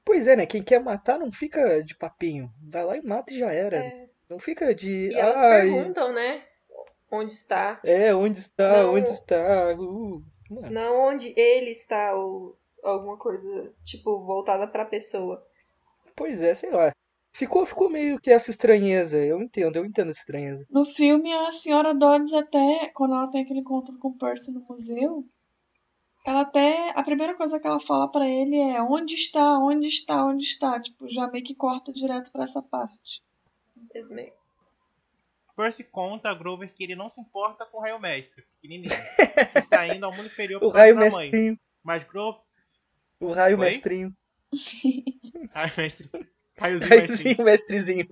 [0.06, 0.45] Pois é, né?
[0.45, 2.49] Quem quer matar não fica de papinho.
[2.63, 3.80] Vai lá e mata e já era.
[3.80, 4.08] É.
[4.30, 5.10] Não fica de.
[5.10, 6.41] E elas Ai, perguntam, né?
[7.12, 7.82] Onde está.
[7.84, 8.84] É, onde está?
[8.84, 8.93] Não.
[8.93, 9.75] Onde está?
[9.78, 10.23] Uh.
[10.71, 15.45] Não onde ele está, ou alguma coisa, tipo, voltada pra pessoa.
[16.15, 16.93] Pois é, sei lá.
[17.34, 19.17] Ficou, ficou meio que essa estranheza.
[19.17, 20.65] Eu entendo, eu entendo essa estranheza.
[20.69, 24.65] No filme, a senhora Dodds até, quando ela tem aquele encontro com o Percy no
[24.69, 25.25] museu,
[26.25, 30.25] ela até, a primeira coisa que ela fala pra ele é onde está, onde está,
[30.25, 30.79] onde está.
[30.79, 33.21] Tipo, já meio que corta direto pra essa parte.
[33.93, 34.15] Mesmo.
[35.55, 38.89] Percy conta a Grover que ele não se importa com o raio mestre, pequenininho.
[39.53, 41.31] que está indo ao mundo inferior O por raio causa da mãe.
[41.31, 41.59] mestrinho.
[41.81, 42.41] Mas Grover.
[43.21, 43.65] O raio Oi?
[43.65, 44.13] mestrinho.
[45.53, 46.09] Raio mestre.
[46.57, 47.35] Raiozinho mestrinho.
[47.38, 48.07] Raiozinho mestrezinho.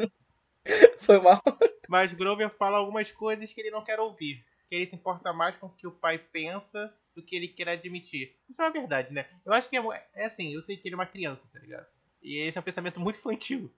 [0.99, 1.41] Foi mal.
[1.89, 4.45] Mas Grover fala algumas coisas que ele não quer ouvir.
[4.69, 7.69] Que ele se importa mais com o que o pai pensa do que ele quer
[7.69, 8.35] admitir.
[8.49, 9.27] Isso é uma verdade, né?
[9.45, 11.85] Eu acho que é, é assim, eu sei que ele é uma criança, tá ligado?
[12.21, 13.71] E esse é um pensamento muito infantil.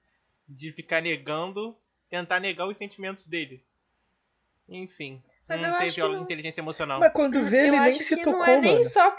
[0.47, 1.75] De ficar negando,
[2.09, 3.63] tentar negar os sentimentos dele.
[4.69, 5.21] Enfim.
[5.47, 6.99] Mas não eu teve acho que aula não- de inteligência emocional.
[6.99, 8.85] Mas quando vê, ele eu nem acho se tocou, não é nem mano.
[8.85, 9.17] só.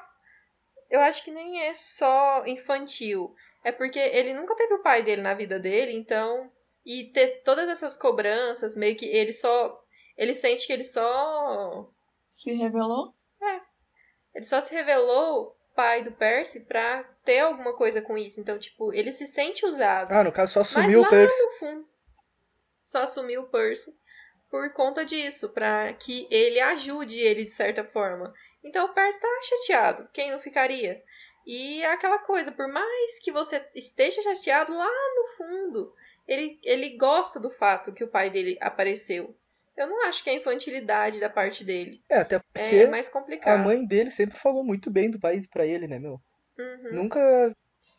[0.88, 3.34] Eu acho que nem é só infantil.
[3.64, 6.50] É porque ele nunca teve o pai dele na vida dele, então.
[6.84, 9.84] E ter todas essas cobranças, meio que ele só.
[10.16, 11.90] Ele sente que ele só.
[12.30, 13.12] Se revelou?
[14.36, 18.38] Ele só se revelou pai do Percy pra ter alguma coisa com isso.
[18.38, 20.12] Então, tipo, ele se sente usado.
[20.12, 21.42] Ah, no caso só Mas sumiu lá o Percy.
[21.42, 21.88] no fundo,
[22.82, 23.98] só assumiu o Percy
[24.50, 28.34] por conta disso, pra que ele ajude ele de certa forma.
[28.62, 31.02] Então o Percy tá chateado, quem não ficaria?
[31.46, 35.94] E é aquela coisa, por mais que você esteja chateado lá no fundo,
[36.28, 39.34] ele, ele gosta do fato que o pai dele apareceu.
[39.76, 42.02] Eu não acho que é infantilidade da parte dele.
[42.08, 43.62] É, até É, porque mais a complicado.
[43.62, 46.20] mãe dele sempre falou muito bem do pai pra ele, né, meu?
[46.58, 46.92] Uhum.
[46.92, 47.54] Nunca.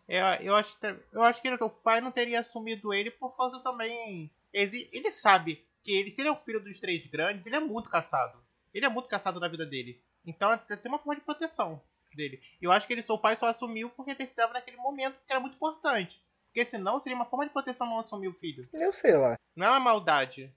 [0.07, 3.59] Eu, eu, acho, que- eu acho que o pai não teria assumido ele por causa
[3.59, 4.31] também.
[4.53, 7.59] Ele, ele sabe que ele, se ele é o filho dos três grandes, ele é
[7.59, 8.39] muito caçado.
[8.73, 10.01] Ele é muito caçado na vida dele.
[10.25, 11.81] Então tem uma forma de proteção
[12.15, 12.41] dele.
[12.61, 15.55] Eu acho que ele, seu pai só assumiu porque precisava naquele momento, que era muito
[15.55, 16.21] importante.
[16.47, 18.67] Porque senão seria uma forma de proteção não assumir o filho.
[18.73, 19.37] Eu sei lá.
[19.55, 20.51] Não é uma maldade.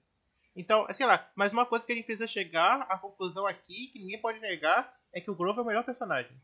[0.60, 3.98] Então, sei lá, mas uma coisa que a gente precisa chegar à conclusão aqui, que
[3.98, 6.36] ninguém pode negar, é que o Grover é o melhor personagem.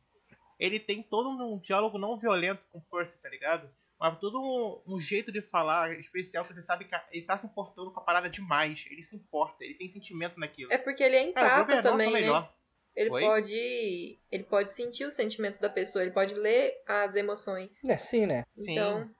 [0.59, 3.68] Ele tem todo um diálogo não violento com o Percy, tá ligado?
[4.00, 7.46] Mas todo um, um jeito de falar especial que você sabe que ele tá se
[7.46, 8.87] importando com a parada demais.
[8.90, 10.72] Ele se importa, ele tem sentimento naquilo.
[10.72, 12.20] É porque ele é Cara, o empata Grover é também, né?
[12.20, 12.55] melhor.
[12.94, 13.20] Ele Oi?
[13.20, 14.18] pode.
[14.31, 17.85] Ele pode sentir os sentimentos da pessoa, ele pode ler as emoções.
[17.85, 18.46] É, sim, né?
[18.48, 18.72] Sim.
[18.72, 19.11] Então,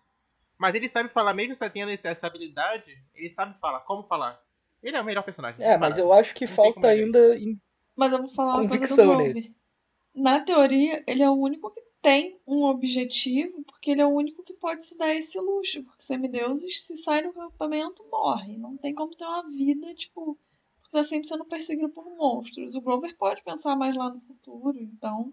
[0.57, 4.46] Mas ele sabe falar, mesmo você tendo essa habilidade, ele sabe falar, como falar.
[4.83, 5.65] Ele é o melhor personagem.
[5.65, 7.37] É, mas eu acho que Não falta ainda.
[7.39, 7.61] em-
[7.97, 9.53] Mas eu vou falar uma coisa do Grover.
[10.15, 14.43] Na teoria, ele é o único que tem um objetivo, porque ele é o único
[14.43, 15.83] que pode se dar esse luxo.
[15.83, 18.57] Porque semideuses, se sai do acampamento, morre.
[18.57, 20.39] Não tem como ter uma vida, tipo,
[20.81, 22.75] porque tá sempre sendo perseguido por monstros.
[22.75, 25.33] O Grover pode pensar mais lá no futuro, então.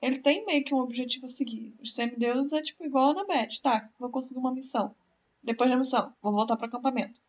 [0.00, 1.74] Ele tem meio que um objetivo a seguir.
[1.80, 3.60] Os semideuses é tipo igual a Annabeth.
[3.62, 4.94] Tá, vou conseguir uma missão.
[5.42, 7.20] Depois da missão, vou voltar pro acampamento.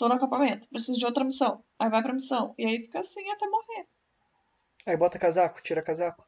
[0.00, 1.62] Tô no acampamento, preciso de outra missão.
[1.78, 2.54] Aí vai pra missão.
[2.56, 3.86] E aí fica assim até morrer.
[4.86, 6.26] Aí bota casaco, tira casaco.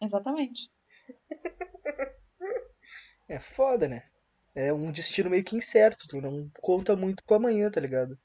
[0.00, 0.70] Exatamente.
[3.26, 4.02] É foda, né?
[4.54, 6.06] É um destino meio que incerto.
[6.06, 8.18] Tu não conta muito com amanhã, tá ligado?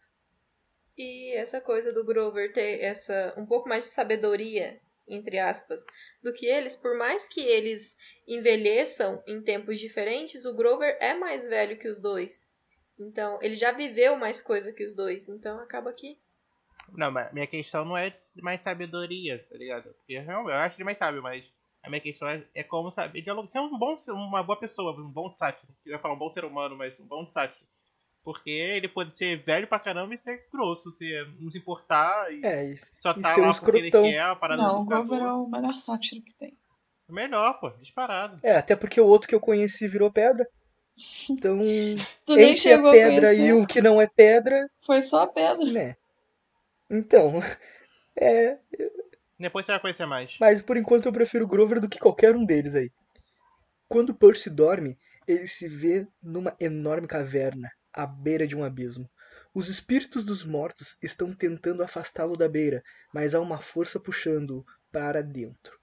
[0.97, 5.85] e essa coisa do Grover ter essa um pouco mais de sabedoria, entre aspas,
[6.21, 7.95] do que eles, por mais que eles
[8.27, 12.51] envelheçam em tempos diferentes, o Grover é mais velho que os dois.
[12.99, 16.17] Então, ele já viveu mais coisa que os dois, então acaba que
[16.91, 19.93] Não, mas minha questão não é mais sabedoria, tá ligado?
[19.93, 21.51] Porque eu, eu acho ele mais sábio, mas
[21.83, 23.49] a minha questão é, é como saber dialogar.
[23.51, 25.71] Ser um bom, ser uma boa pessoa, um bom sátiro.
[25.85, 27.67] Eu ia falar um bom ser humano, mas um bom sátiro.
[28.21, 32.45] Porque ele pode ser velho pra caramba e ser grosso, ser, não se importar e
[32.45, 32.91] É, isso.
[32.99, 35.21] só e tá ser um lá porque ele quer a parada Não, do o Grover
[35.21, 36.57] é o melhor sátiro que tem.
[37.07, 38.39] Melhor, pô, disparado.
[38.43, 40.47] É, até porque o outro que eu conheci virou pedra.
[41.29, 41.59] Então,
[42.25, 43.47] Tu nem entre chegou a a pedra conhecer.
[43.47, 45.71] e o que não é pedra, Foi só a pedra.
[45.71, 45.95] né?
[46.89, 47.39] Então,
[48.19, 48.57] é.
[49.39, 50.37] Depois você vai conhecer mais.
[50.39, 52.91] Mas por enquanto eu prefiro o Grover do que qualquer um deles aí.
[53.87, 59.09] Quando Percy dorme, ele se vê numa enorme caverna, à beira de um abismo.
[59.53, 62.83] Os espíritos dos mortos estão tentando afastá-lo da beira,
[63.13, 65.79] mas há uma força puxando-o para dentro.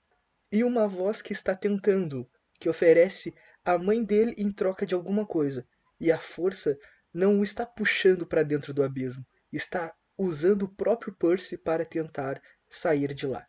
[0.52, 2.29] E uma voz que está tentando,
[2.61, 3.35] que oferece
[3.66, 5.66] a mãe dele em troca de alguma coisa.
[6.00, 6.79] E a força
[7.12, 12.40] não o está puxando para dentro do abismo, está usando o próprio Percy para tentar
[12.68, 13.44] sair de lá.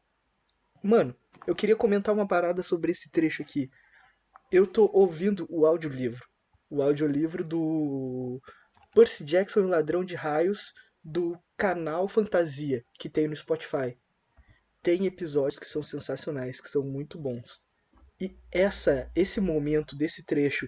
[0.82, 3.70] Mano, eu queria comentar uma parada sobre esse trecho aqui.
[4.52, 6.26] Eu tô ouvindo o audiolivro.
[6.70, 8.42] O audiolivro do
[8.96, 13.98] Percy Jackson e o Ladrão de Raios do canal Fantasia, que tem no Spotify.
[14.82, 17.62] Tem episódios que são sensacionais, que são muito bons.
[18.20, 20.68] E essa, esse momento desse trecho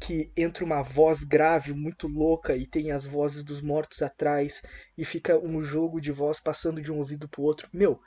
[0.00, 4.60] que entra uma voz grave muito louca e tem as vozes dos mortos atrás
[4.98, 7.68] e fica um jogo de voz passando de um ouvido pro outro.
[7.72, 8.00] Meu,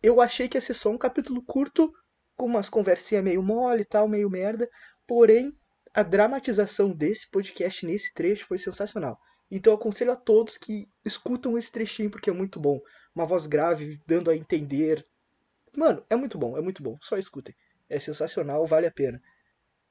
[0.00, 1.92] eu achei que ia ser só um capítulo curto,
[2.36, 4.68] com umas conversinhas meio mole e tal, meio merda.
[5.04, 5.52] Porém,
[5.92, 9.18] a dramatização desse podcast nesse trecho foi sensacional.
[9.50, 12.78] Então eu aconselho a todos que escutam esse trechinho porque é muito bom.
[13.14, 15.04] Uma voz grave, dando a entender.
[15.76, 16.96] Mano, é muito bom, é muito bom.
[17.00, 17.54] Só escutem.
[17.88, 19.20] É sensacional, vale a pena.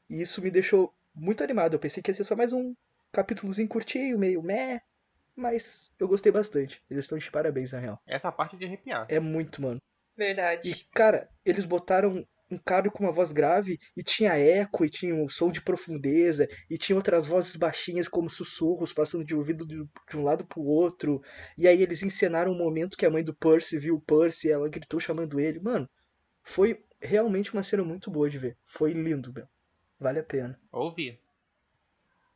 [0.09, 1.73] E isso me deixou muito animado.
[1.73, 2.75] Eu pensei que ia ser só mais um
[3.11, 4.81] capítulozinho curtinho, meio meh.
[5.35, 6.81] Mas eu gostei bastante.
[6.89, 8.01] Eles estão de parabéns, na real.
[8.05, 9.05] Essa parte de arrepiar.
[9.09, 9.81] É muito, mano.
[10.15, 10.69] verdade.
[10.69, 15.15] E, cara, eles botaram um cara com uma voz grave e tinha eco, e tinha
[15.15, 19.83] um som de profundeza, e tinha outras vozes baixinhas como sussurros passando de ouvido de,
[20.09, 21.21] de um lado pro outro.
[21.57, 24.51] E aí eles encenaram um momento que a mãe do Percy viu o Percy e
[24.51, 25.59] ela gritou chamando ele.
[25.59, 25.89] Mano,
[26.43, 28.57] foi realmente uma cena muito boa de ver.
[28.65, 29.47] Foi lindo, meu.
[29.99, 30.59] Vale a pena.
[30.71, 31.19] Ouvi.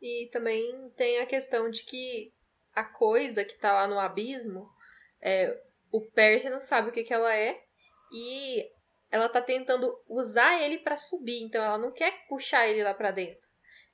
[0.02, 2.32] E também tem a questão de que
[2.74, 4.70] a coisa que tá lá no abismo,
[5.22, 7.62] é, o Percy não sabe o que, que ela é
[8.12, 8.66] e
[9.12, 13.12] ela tá tentando usar ele pra subir, então ela não quer puxar ele lá pra
[13.12, 13.49] dentro.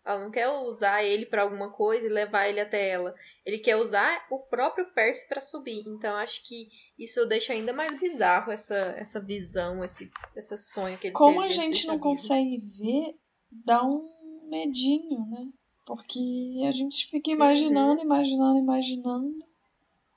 [0.05, 3.15] Ela não quer usar ele para alguma coisa e levar ele até ela.
[3.43, 5.83] Ele quer usar o próprio Percy para subir.
[5.87, 11.07] Então acho que isso deixa ainda mais bizarro essa, essa visão, esse, esse sonho que
[11.07, 12.03] ele Como a gente não vida.
[12.03, 13.17] consegue ver,
[13.49, 14.07] dá um
[14.47, 15.49] medinho, né?
[15.85, 19.43] Porque a gente fica imaginando, imaginando, imaginando.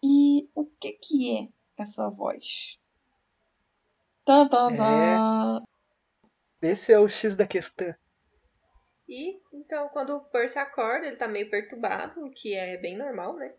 [0.02, 1.48] E o que que é
[1.78, 2.78] essa voz?
[4.24, 5.62] Tan, tan, tan.
[6.60, 7.94] Esse é o X da questão.
[9.08, 13.34] E então, quando o Percy acorda, ele tá meio perturbado, o que é bem normal,
[13.36, 13.54] né?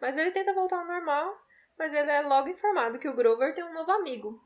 [0.00, 1.36] Mas ele tenta voltar ao normal,
[1.78, 4.42] mas ele é logo informado que o Grover tem um novo amigo,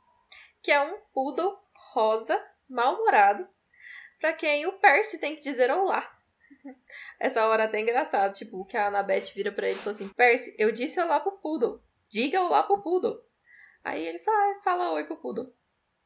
[0.61, 3.47] que é um poodle rosa, mal-humorado,
[4.19, 6.11] pra quem o Percy tem que dizer olá.
[7.21, 10.09] Essa hora é até engraçado, tipo, que a Annabeth vira pra ele e fala assim:
[10.09, 13.23] Percy, eu disse olá pro poodle, diga olá pro poodle.
[13.85, 15.53] Aí ele fala, fala oi pro poodle.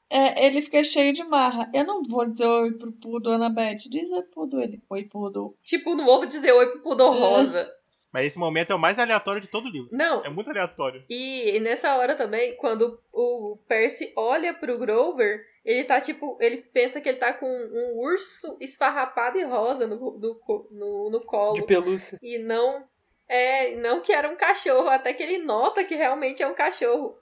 [0.09, 1.71] É, ele fica cheio de marra.
[1.75, 3.89] Eu não vou dizer oi pro Pudo, Annabeth.
[3.91, 4.61] Diz oi Pudo.
[4.61, 5.57] Ele, oi Pudo.
[5.65, 7.19] Tipo, não vou dizer oi pro poodle É.
[7.19, 7.73] rosa.
[8.13, 9.91] Mas esse momento é o mais aleatório de todo o livro.
[9.93, 11.05] Não, É muito aleatório.
[11.11, 16.39] E nessa hora também, quando o Percy olha pro Grover, ele tá tipo.
[16.41, 20.41] Ele pensa que ele tá com um urso esfarrapado e rosa no, do-
[20.71, 21.55] no, no colo.
[21.55, 22.19] De pelúcia.
[22.23, 22.85] E não.
[23.29, 27.19] É, não que era um cachorro, até que ele nota que realmente é um cachorro.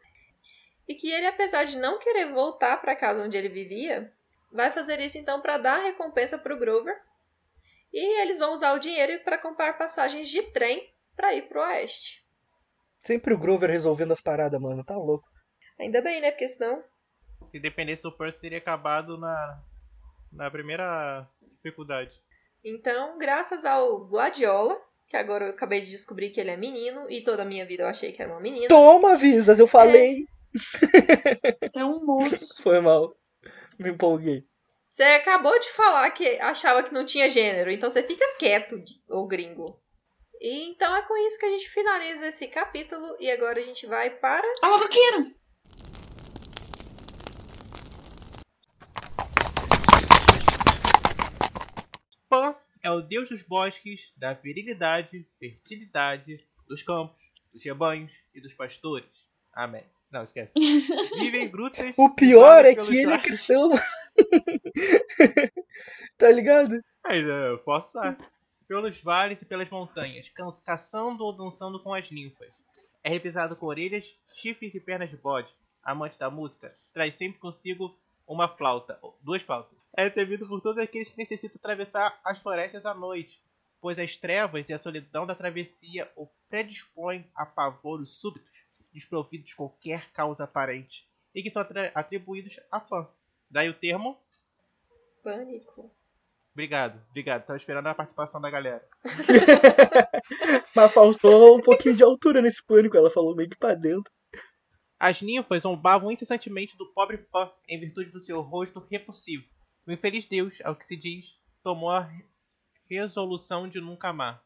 [0.88, 4.12] E que ele, apesar de não querer voltar pra casa onde ele vivia,
[4.52, 6.94] vai fazer isso então pra dar recompensa pro Grover.
[7.92, 12.24] E eles vão usar o dinheiro para comprar passagens de trem pra ir pro oeste.
[13.00, 14.84] Sempre o Grover resolvendo as paradas, mano.
[14.84, 15.28] Tá louco.
[15.78, 16.30] Ainda bem, né?
[16.30, 16.82] Porque senão
[17.50, 19.62] Se dependesse do Percy, teria acabado na,
[20.32, 22.12] na primeira dificuldade.
[22.64, 27.22] Então, graças ao Gladiola, que agora eu acabei de descobrir que ele é menino, e
[27.22, 28.68] toda a minha vida eu achei que era uma menina.
[28.68, 30.26] Toma, Visas, eu falei.
[31.74, 32.62] É um moço.
[32.62, 33.16] Foi mal.
[33.78, 34.46] Me empolguei.
[34.86, 39.26] Você acabou de falar que achava que não tinha gênero, então você fica quieto, ô
[39.26, 39.82] gringo.
[40.40, 43.86] E então é com isso que a gente finaliza esse capítulo, e agora a gente
[43.86, 44.46] vai para.
[44.62, 45.24] A motoqueira!
[52.28, 57.20] Pan é o deus dos bosques, da virilidade, fertilidade, dos campos,
[57.52, 59.26] dos rebanhos e dos pastores.
[59.52, 59.84] Amém.
[60.14, 60.52] Não, esquece.
[61.18, 61.92] Vive em grutas.
[61.98, 63.72] O pior é que ele é cristão.
[66.16, 66.80] tá ligado?
[67.02, 68.16] Mas é, eu posso usar.
[68.68, 70.30] Pelos vales e pelas montanhas,
[70.64, 72.52] caçando ou dançando com as ninfas.
[73.02, 75.52] É represado com orelhas, chifres e pernas de bode.
[75.82, 79.76] Amante da música, traz sempre consigo uma flauta, ou duas flautas.
[79.96, 83.42] É temido por todos aqueles que necessitam atravessar as florestas à noite,
[83.80, 88.63] pois as trevas e a solidão da travessia o predispõem a pavoros súbitos,
[88.94, 93.06] desprovidos de qualquer causa aparente, e que são atribuídos a fã.
[93.50, 94.18] Daí o termo
[95.22, 95.90] Pânico.
[96.52, 97.46] Obrigado, obrigado.
[97.46, 98.86] Tava esperando a participação da galera.
[100.74, 102.96] Mas faltou um pouquinho de altura nesse pânico.
[102.96, 104.12] Ela falou meio que pra dentro.
[104.98, 109.44] As ninfas zombavam incessantemente do pobre Pan em virtude do seu rosto repulsivo.
[109.86, 112.24] O infeliz deus, ao que se diz, tomou a re-
[112.88, 114.42] resolução de nunca amar.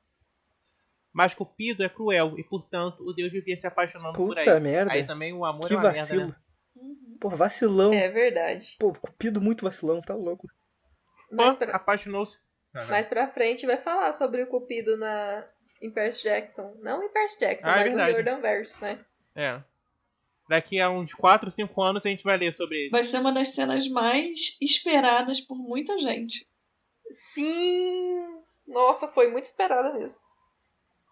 [1.18, 4.61] Mas Cupido é cruel e, portanto, o deus vivia se apaixonando por Puta aí.
[4.61, 4.92] merda.
[4.92, 6.20] Aí também o amor Que é uma vacilo.
[6.20, 6.40] merda, né?
[6.76, 7.16] Uhum.
[7.20, 7.92] Porra, vacilão.
[7.92, 8.76] É verdade.
[8.78, 10.46] Pô, cupido muito vacilão, tá louco.
[11.33, 12.38] Mais Pan pra, apaixonou-se.
[12.72, 15.44] Ah, mais pra frente vai falar sobre o Cupido na,
[15.83, 16.76] em Percy Jackson.
[16.83, 18.12] Não em Percy Jackson, Ah, é mas no verdade.
[18.12, 19.04] Jordan Verse, né?
[19.35, 19.61] É.
[20.48, 22.90] Daqui a uns 4, 5 anos a gente vai ler sobre ele.
[22.90, 26.46] Vai ser uma das cenas mais esperadas por muita gente.
[27.11, 28.14] Sim!
[28.68, 30.16] Nossa, foi muito esperada mesmo.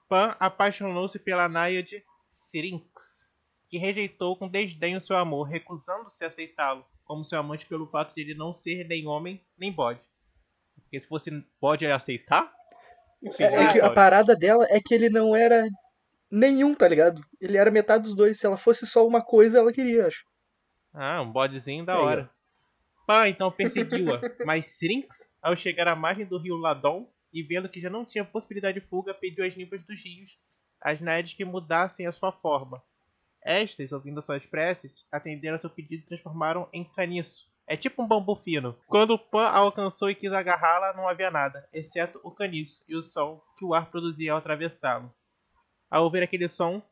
[0.09, 3.29] Pan apaixonou-se pela náiade Syrinx,
[3.69, 8.15] que rejeitou com desdém o seu amor, recusando-se a aceitá-lo como seu amante pelo fato
[8.15, 10.05] de ele não ser nem homem nem bode.
[10.75, 12.53] Porque se fosse bode, ia aceitar?
[13.23, 13.95] Enfim, É, é que a história.
[13.95, 15.67] parada dela é que ele não era
[16.31, 17.21] nenhum, tá ligado?
[17.41, 18.39] Ele era metade dos dois.
[18.39, 20.25] Se ela fosse só uma coisa, ela queria, acho.
[20.93, 22.31] Ah, um bodezinho da Aí, hora.
[23.07, 27.79] Pan então perseguiu-a, mas Syrinx, ao chegar à margem do rio Ladon e vendo que
[27.79, 30.39] já não tinha possibilidade de fuga, pediu às ninfas dos rios,
[30.81, 32.83] às náiades que mudassem a sua forma.
[33.43, 37.47] Estas, ouvindo suas preces, atenderam seu pedido e transformaram em caniço.
[37.67, 38.75] É tipo um bambu fino.
[38.87, 43.03] Quando Pan a alcançou e quis agarrá-la, não havia nada, exceto o caniço e o
[43.03, 45.13] som que o ar produzia ao atravessá-lo.
[45.91, 46.83] Ao ouvir aquele som,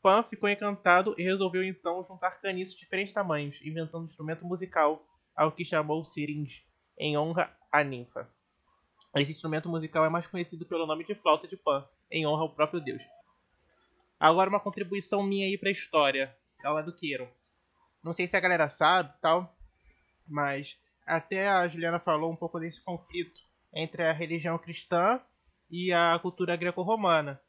[0.00, 5.04] Pan ficou encantado e resolveu então juntar caniços de diferentes tamanhos, inventando um instrumento musical,
[5.34, 6.64] ao que chamou Syringe,
[6.96, 8.30] em honra à ninfa.
[9.14, 12.54] Esse instrumento musical é mais conhecido pelo nome de flauta de Pan, em honra ao
[12.54, 13.02] próprio deus.
[14.18, 17.28] Agora uma contribuição minha aí pra história, ela é do Queiro.
[18.04, 19.56] Não sei se a galera sabe tal,
[20.26, 23.40] mas até a Juliana falou um pouco desse conflito
[23.74, 25.20] entre a religião cristã
[25.70, 27.40] e a cultura greco-romana,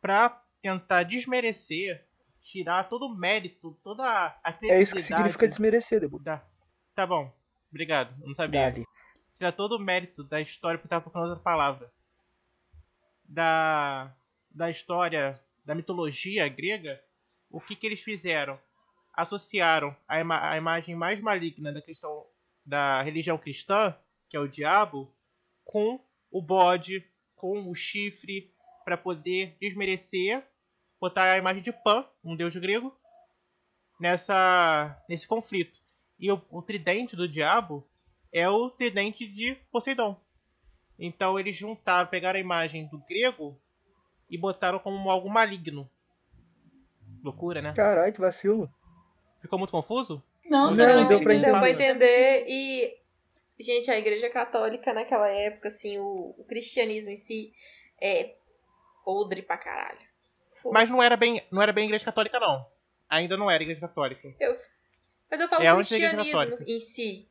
[0.00, 0.28] para
[0.62, 2.06] tentar desmerecer,
[2.40, 4.04] tirar todo o mérito, toda
[4.42, 4.80] a credibilidade.
[4.80, 6.18] É isso que significa desmerecer, Debu.
[6.18, 6.44] da...
[6.94, 7.32] Tá bom,
[7.70, 8.70] obrigado, não sabia.
[8.70, 8.86] Dali.
[9.36, 11.92] Tirar todo o mérito da história, porque eu tava procurando outra palavra.
[13.24, 14.14] Da,
[14.50, 17.00] da história, da mitologia grega,
[17.50, 18.58] o que, que eles fizeram?
[19.12, 22.26] Associaram a, ima- a imagem mais maligna da questão
[22.64, 23.94] da religião cristã,
[24.28, 25.12] que é o diabo,
[25.64, 28.52] com o bode, com o chifre,
[28.84, 30.44] para poder desmerecer,
[31.00, 32.96] botar a imagem de Pan, um deus grego,
[34.00, 35.80] nessa nesse conflito.
[36.18, 37.86] E o, o tridente do diabo
[38.36, 40.20] é o tridente de Poseidon.
[40.98, 43.58] Então eles juntaram, pegaram a imagem do grego
[44.28, 45.88] e botaram como algo maligno.
[47.24, 47.72] Loucura, né?
[47.74, 48.70] Caralho, que vacilo.
[49.40, 50.22] Ficou muito confuso?
[50.44, 51.90] Não, Não, não, deu pra Deu pra entender.
[51.90, 52.96] entender e.
[53.58, 57.54] Gente, a igreja católica naquela época, assim, o, o cristianismo em si
[57.98, 58.34] é
[59.02, 60.06] podre pra caralho.
[60.70, 62.66] Mas não era bem, não era bem igreja católica não.
[63.08, 64.28] Ainda não era igreja católica.
[65.30, 67.26] Mas eu falo É cristianismo em si.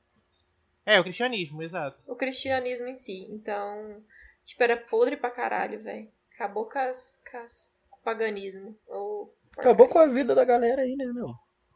[0.85, 1.97] É, o cristianismo, exato.
[2.07, 3.25] O cristianismo em si.
[3.31, 4.03] Então,
[4.43, 6.11] tipo, era podre pra caralho, velho.
[6.35, 8.77] Acabou com, as, com, as- com o paganismo.
[8.87, 11.27] Ou Acabou com a vida da galera aí, né, meu?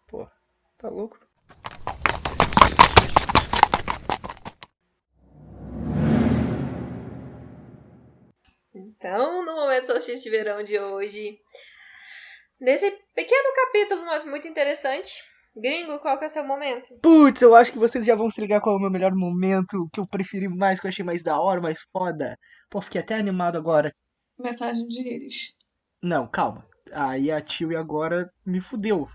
[0.07, 0.27] Pô,
[0.77, 1.17] tá louco?
[8.73, 11.39] Então, no momento solstício de verão de hoje,
[12.59, 15.23] nesse pequeno capítulo, mas muito interessante,
[15.55, 16.97] gringo, qual que é o seu momento?
[17.01, 19.83] Putz, eu acho que vocês já vão se ligar qual é o meu melhor momento,
[19.83, 22.37] o que eu preferi mais, que eu achei mais da hora, mais foda.
[22.69, 23.91] Pô, fiquei até animado agora.
[24.37, 25.55] Mensagem de íris.
[26.01, 26.65] Não, calma.
[26.93, 29.07] Aí a tio e agora me fudeu.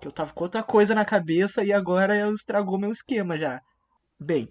[0.00, 3.60] Que eu tava com outra coisa na cabeça e agora estragou meu esquema já.
[4.18, 4.48] Bem,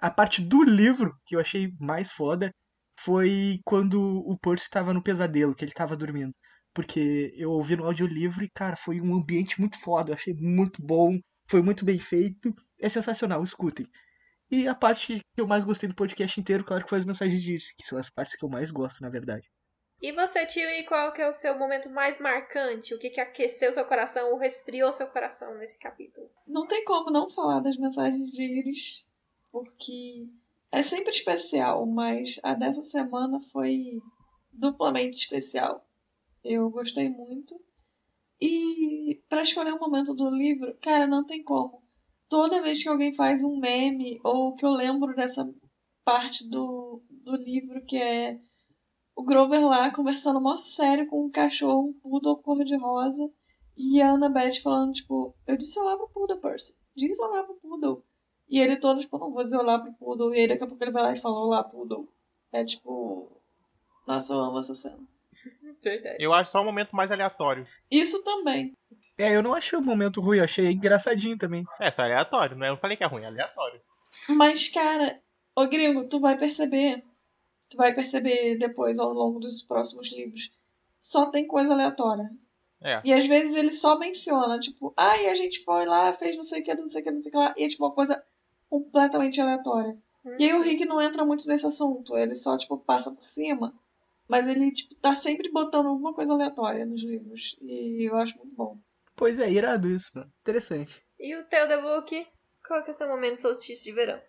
[0.00, 2.52] a parte do livro que eu achei mais foda
[3.00, 6.32] foi quando o Percy tava no pesadelo, que ele tava dormindo.
[6.78, 10.12] Porque eu ouvi no audiolivro e, cara, foi um ambiente muito foda.
[10.12, 12.54] Eu achei muito bom, foi muito bem feito.
[12.80, 13.84] É sensacional, escutem.
[14.48, 17.42] E a parte que eu mais gostei do podcast inteiro, claro que foi as mensagens
[17.42, 19.50] de Irse, que são as partes que eu mais gosto, na verdade.
[20.00, 22.94] E você, tio, e qual que é o seu momento mais marcante?
[22.94, 26.30] O que, que aqueceu seu coração ou resfriou seu coração nesse capítulo?
[26.46, 29.08] Não tem como não falar das mensagens de íris,
[29.50, 30.28] porque
[30.70, 34.00] é sempre especial, mas a dessa semana foi
[34.52, 35.84] duplamente especial.
[36.44, 37.58] Eu gostei muito.
[38.40, 41.82] E para escolher um momento do livro, cara, não tem como.
[42.28, 45.48] Toda vez que alguém faz um meme ou que eu lembro dessa
[46.04, 48.40] parte do, do livro que é
[49.16, 53.28] o Grover lá conversando mó sério com um cachorro, um poodle cor-de-rosa,
[53.76, 56.76] e a Annabeth falando, tipo, eu disse olá pro poodle, Percy.
[56.96, 58.04] Diz olá pro poodle.
[58.48, 60.34] E ele todo, tipo, não vou dizer olá pro poodle.
[60.34, 62.08] E aí daqui a pouco ele vai lá e fala olá, poodle.
[62.52, 63.40] É tipo...
[64.06, 64.98] Nossa, eu amo essa cena.
[65.88, 66.16] Verdade.
[66.18, 67.66] Eu acho só um momento mais aleatório.
[67.90, 68.72] Isso também.
[69.16, 71.64] É, eu não achei o momento ruim, eu achei engraçadinho também.
[71.80, 72.68] É, só aleatório, não é?
[72.68, 73.80] Eu não falei que é ruim, é aleatório.
[74.28, 75.20] Mas, cara,
[75.56, 77.04] ô gringo, tu vai perceber.
[77.68, 80.50] Tu vai perceber depois ao longo dos próximos livros.
[81.00, 82.30] Só tem coisa aleatória.
[82.80, 83.00] É.
[83.04, 86.60] E às vezes ele só menciona, tipo, ai, a gente foi lá, fez não sei
[86.60, 87.54] o que, não sei o que, não sei o que lá.
[87.56, 88.24] E é tipo uma coisa
[88.70, 89.96] completamente aleatória.
[90.38, 92.16] E aí o Rick não entra muito nesse assunto.
[92.16, 93.74] Ele só, tipo, passa por cima.
[94.28, 97.56] Mas ele, tipo, tá sempre botando alguma coisa aleatória nos livros.
[97.62, 98.78] E eu acho muito bom.
[99.16, 100.30] Pois é, irado isso, mano.
[100.40, 101.02] Interessante.
[101.18, 102.26] E o teu, The Book?
[102.66, 104.20] Qual que é o seu momento solstício de verão?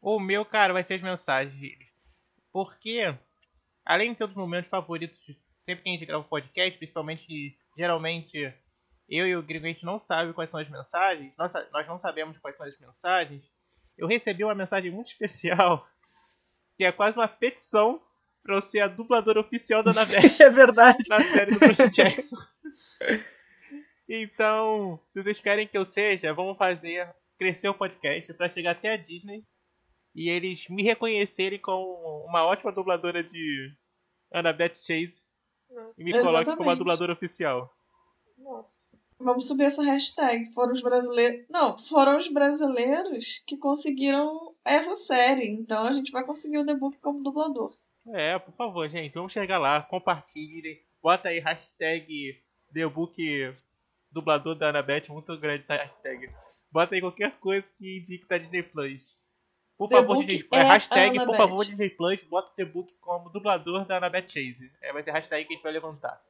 [0.00, 1.92] O meu, cara, vai ser as mensagens deles.
[2.52, 3.14] Porque,
[3.84, 5.18] além de ter os momentos favoritos,
[5.64, 8.54] sempre que a gente grava o podcast, principalmente, geralmente,
[9.08, 11.98] eu e o Gringo, a gente não sabe quais são as mensagens, nós, nós não
[11.98, 13.44] sabemos quais são as mensagens.
[13.98, 15.86] Eu recebi uma mensagem muito especial,
[16.76, 18.00] que é quase uma petição
[18.42, 21.04] pra eu ser a dubladora oficial da Navete É verdade.
[21.08, 22.36] na série do Percy Jackson.
[24.08, 28.92] Então, se vocês querem que eu seja, vamos fazer crescer o podcast pra chegar até
[28.92, 29.44] a Disney
[30.14, 33.72] e eles me reconhecerem como uma ótima dubladora de
[34.32, 35.22] Annabeth Chase
[35.70, 36.02] Nossa.
[36.02, 37.72] e me coloquem como a dubladora oficial.
[38.36, 38.98] Nossa.
[39.18, 40.52] Vamos subir essa hashtag.
[40.54, 41.46] Foram os brasileiros.
[41.50, 45.46] Não, foram os brasileiros que conseguiram essa série.
[45.46, 47.76] Então a gente vai conseguir o Book como dublador.
[48.08, 52.42] É, por favor, gente, vamos chegar lá, compartilhem, bota aí hashtag
[52.72, 53.54] TheBook
[54.10, 56.32] dublador da Annabeth, muito grande essa hashtag.
[56.72, 59.18] Bota aí qualquer coisa que indique da Disney Plus.
[59.76, 63.30] Por The favor, Disney, é hashtag, por favor, Disney Plus, bota o The Book como
[63.30, 64.70] dublador da Annabeth Chase.
[64.82, 66.20] É, vai ser a hashtag que a gente vai levantar.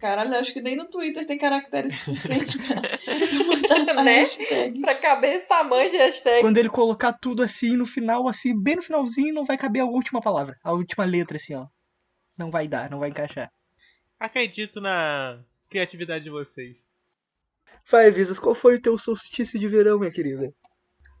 [0.00, 4.20] Caralho, acho que nem no Twitter tem caracteres suficientes pra, pra botar Né?
[4.20, 4.80] hashtag.
[4.80, 6.40] Pra caber esse tamanho de hashtag.
[6.40, 9.86] Quando ele colocar tudo assim no final, assim, bem no finalzinho, não vai caber a
[9.86, 11.66] última palavra, a última letra, assim, ó.
[12.38, 13.52] Não vai dar, não vai encaixar.
[14.18, 16.76] Acredito na criatividade de vocês.
[17.90, 20.52] Vai, Visas, qual foi o teu solstício de verão, minha querida?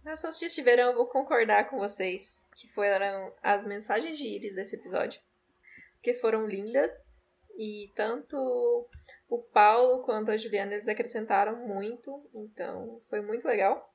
[0.04, 4.54] Na solstício de verão, eu vou concordar com vocês, que foram as mensagens de íris
[4.54, 5.20] desse episódio.
[5.94, 7.19] Porque foram lindas,
[7.56, 8.36] e tanto
[9.28, 13.88] o Paulo quanto a Juliana, eles acrescentaram muito, então foi muito legal.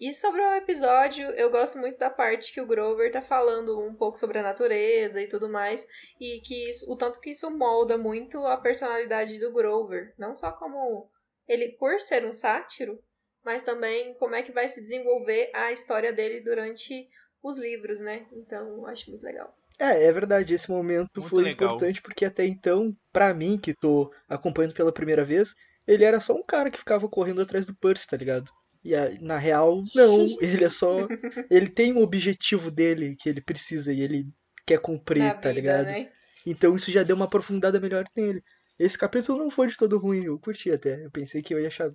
[0.00, 3.92] E sobre o episódio, eu gosto muito da parte que o Grover tá falando um
[3.92, 5.88] pouco sobre a natureza e tudo mais,
[6.20, 10.52] e que isso- o tanto que isso molda muito a personalidade do Grover, não só
[10.52, 11.10] como
[11.48, 13.02] ele por ser um sátiro,
[13.44, 17.08] mas também como é que vai se desenvolver a história dele durante
[17.42, 18.28] os livros, né?
[18.32, 19.57] Então, acho muito legal.
[19.78, 21.70] É, é verdade, esse momento Muito foi legal.
[21.70, 25.54] importante porque até então, pra mim, que tô acompanhando pela primeira vez,
[25.86, 28.50] ele era só um cara que ficava correndo atrás do Percy, tá ligado?
[28.84, 31.06] E a- na real, não, ele é só.
[31.50, 34.26] Ele tem um objetivo dele que ele precisa e ele
[34.66, 35.86] quer cumprir, Na tá vida, ligado?
[35.86, 36.12] né?
[36.46, 38.42] Então isso já deu uma aprofundada melhor nele.
[38.78, 41.04] Esse capítulo não foi de todo ruim, eu curti até.
[41.04, 41.92] Eu pensei que eu ia achar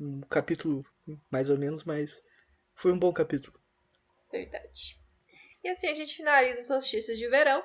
[0.00, 0.84] um capítulo
[1.30, 2.22] mais ou menos, mas
[2.74, 3.58] foi um bom capítulo.
[4.32, 4.99] Verdade.
[5.62, 7.62] E assim a gente finaliza os solstícios de verão.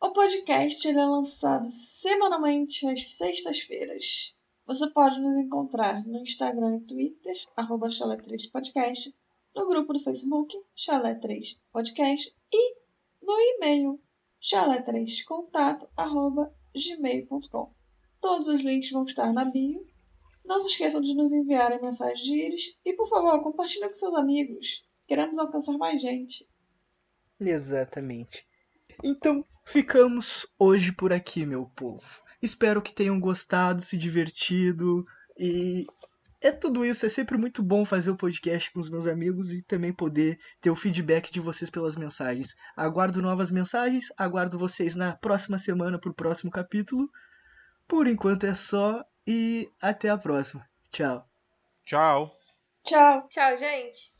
[0.00, 4.34] O podcast é lançado semanalmente às sextas-feiras.
[4.64, 9.12] Você pode nos encontrar no Instagram e Twitter, arroba chalé3podcast,
[9.56, 12.76] no grupo do Facebook, chalé3podcast, e
[13.20, 14.00] no e-mail,
[14.40, 17.72] chalé3contato, arroba gmail.com.
[18.20, 19.84] Todos os links vão estar na bio.
[20.48, 24.14] Não se esqueçam de nos enviarem mensagens de íris e, por favor, compartilhe com seus
[24.14, 24.82] amigos.
[25.06, 26.48] Queremos alcançar mais gente.
[27.38, 28.46] Exatamente.
[29.04, 32.22] Então, ficamos hoje por aqui, meu povo.
[32.40, 35.04] Espero que tenham gostado, se divertido
[35.38, 35.86] e
[36.40, 37.04] é tudo isso.
[37.04, 40.70] É sempre muito bom fazer o podcast com os meus amigos e também poder ter
[40.70, 42.54] o feedback de vocês pelas mensagens.
[42.74, 47.06] Aguardo novas mensagens, aguardo vocês na próxima semana pro próximo capítulo.
[47.86, 50.66] Por enquanto é só e até a próxima.
[50.90, 51.28] Tchau.
[51.84, 52.34] Tchau.
[52.82, 53.28] Tchau!
[53.28, 54.17] Tchau, gente!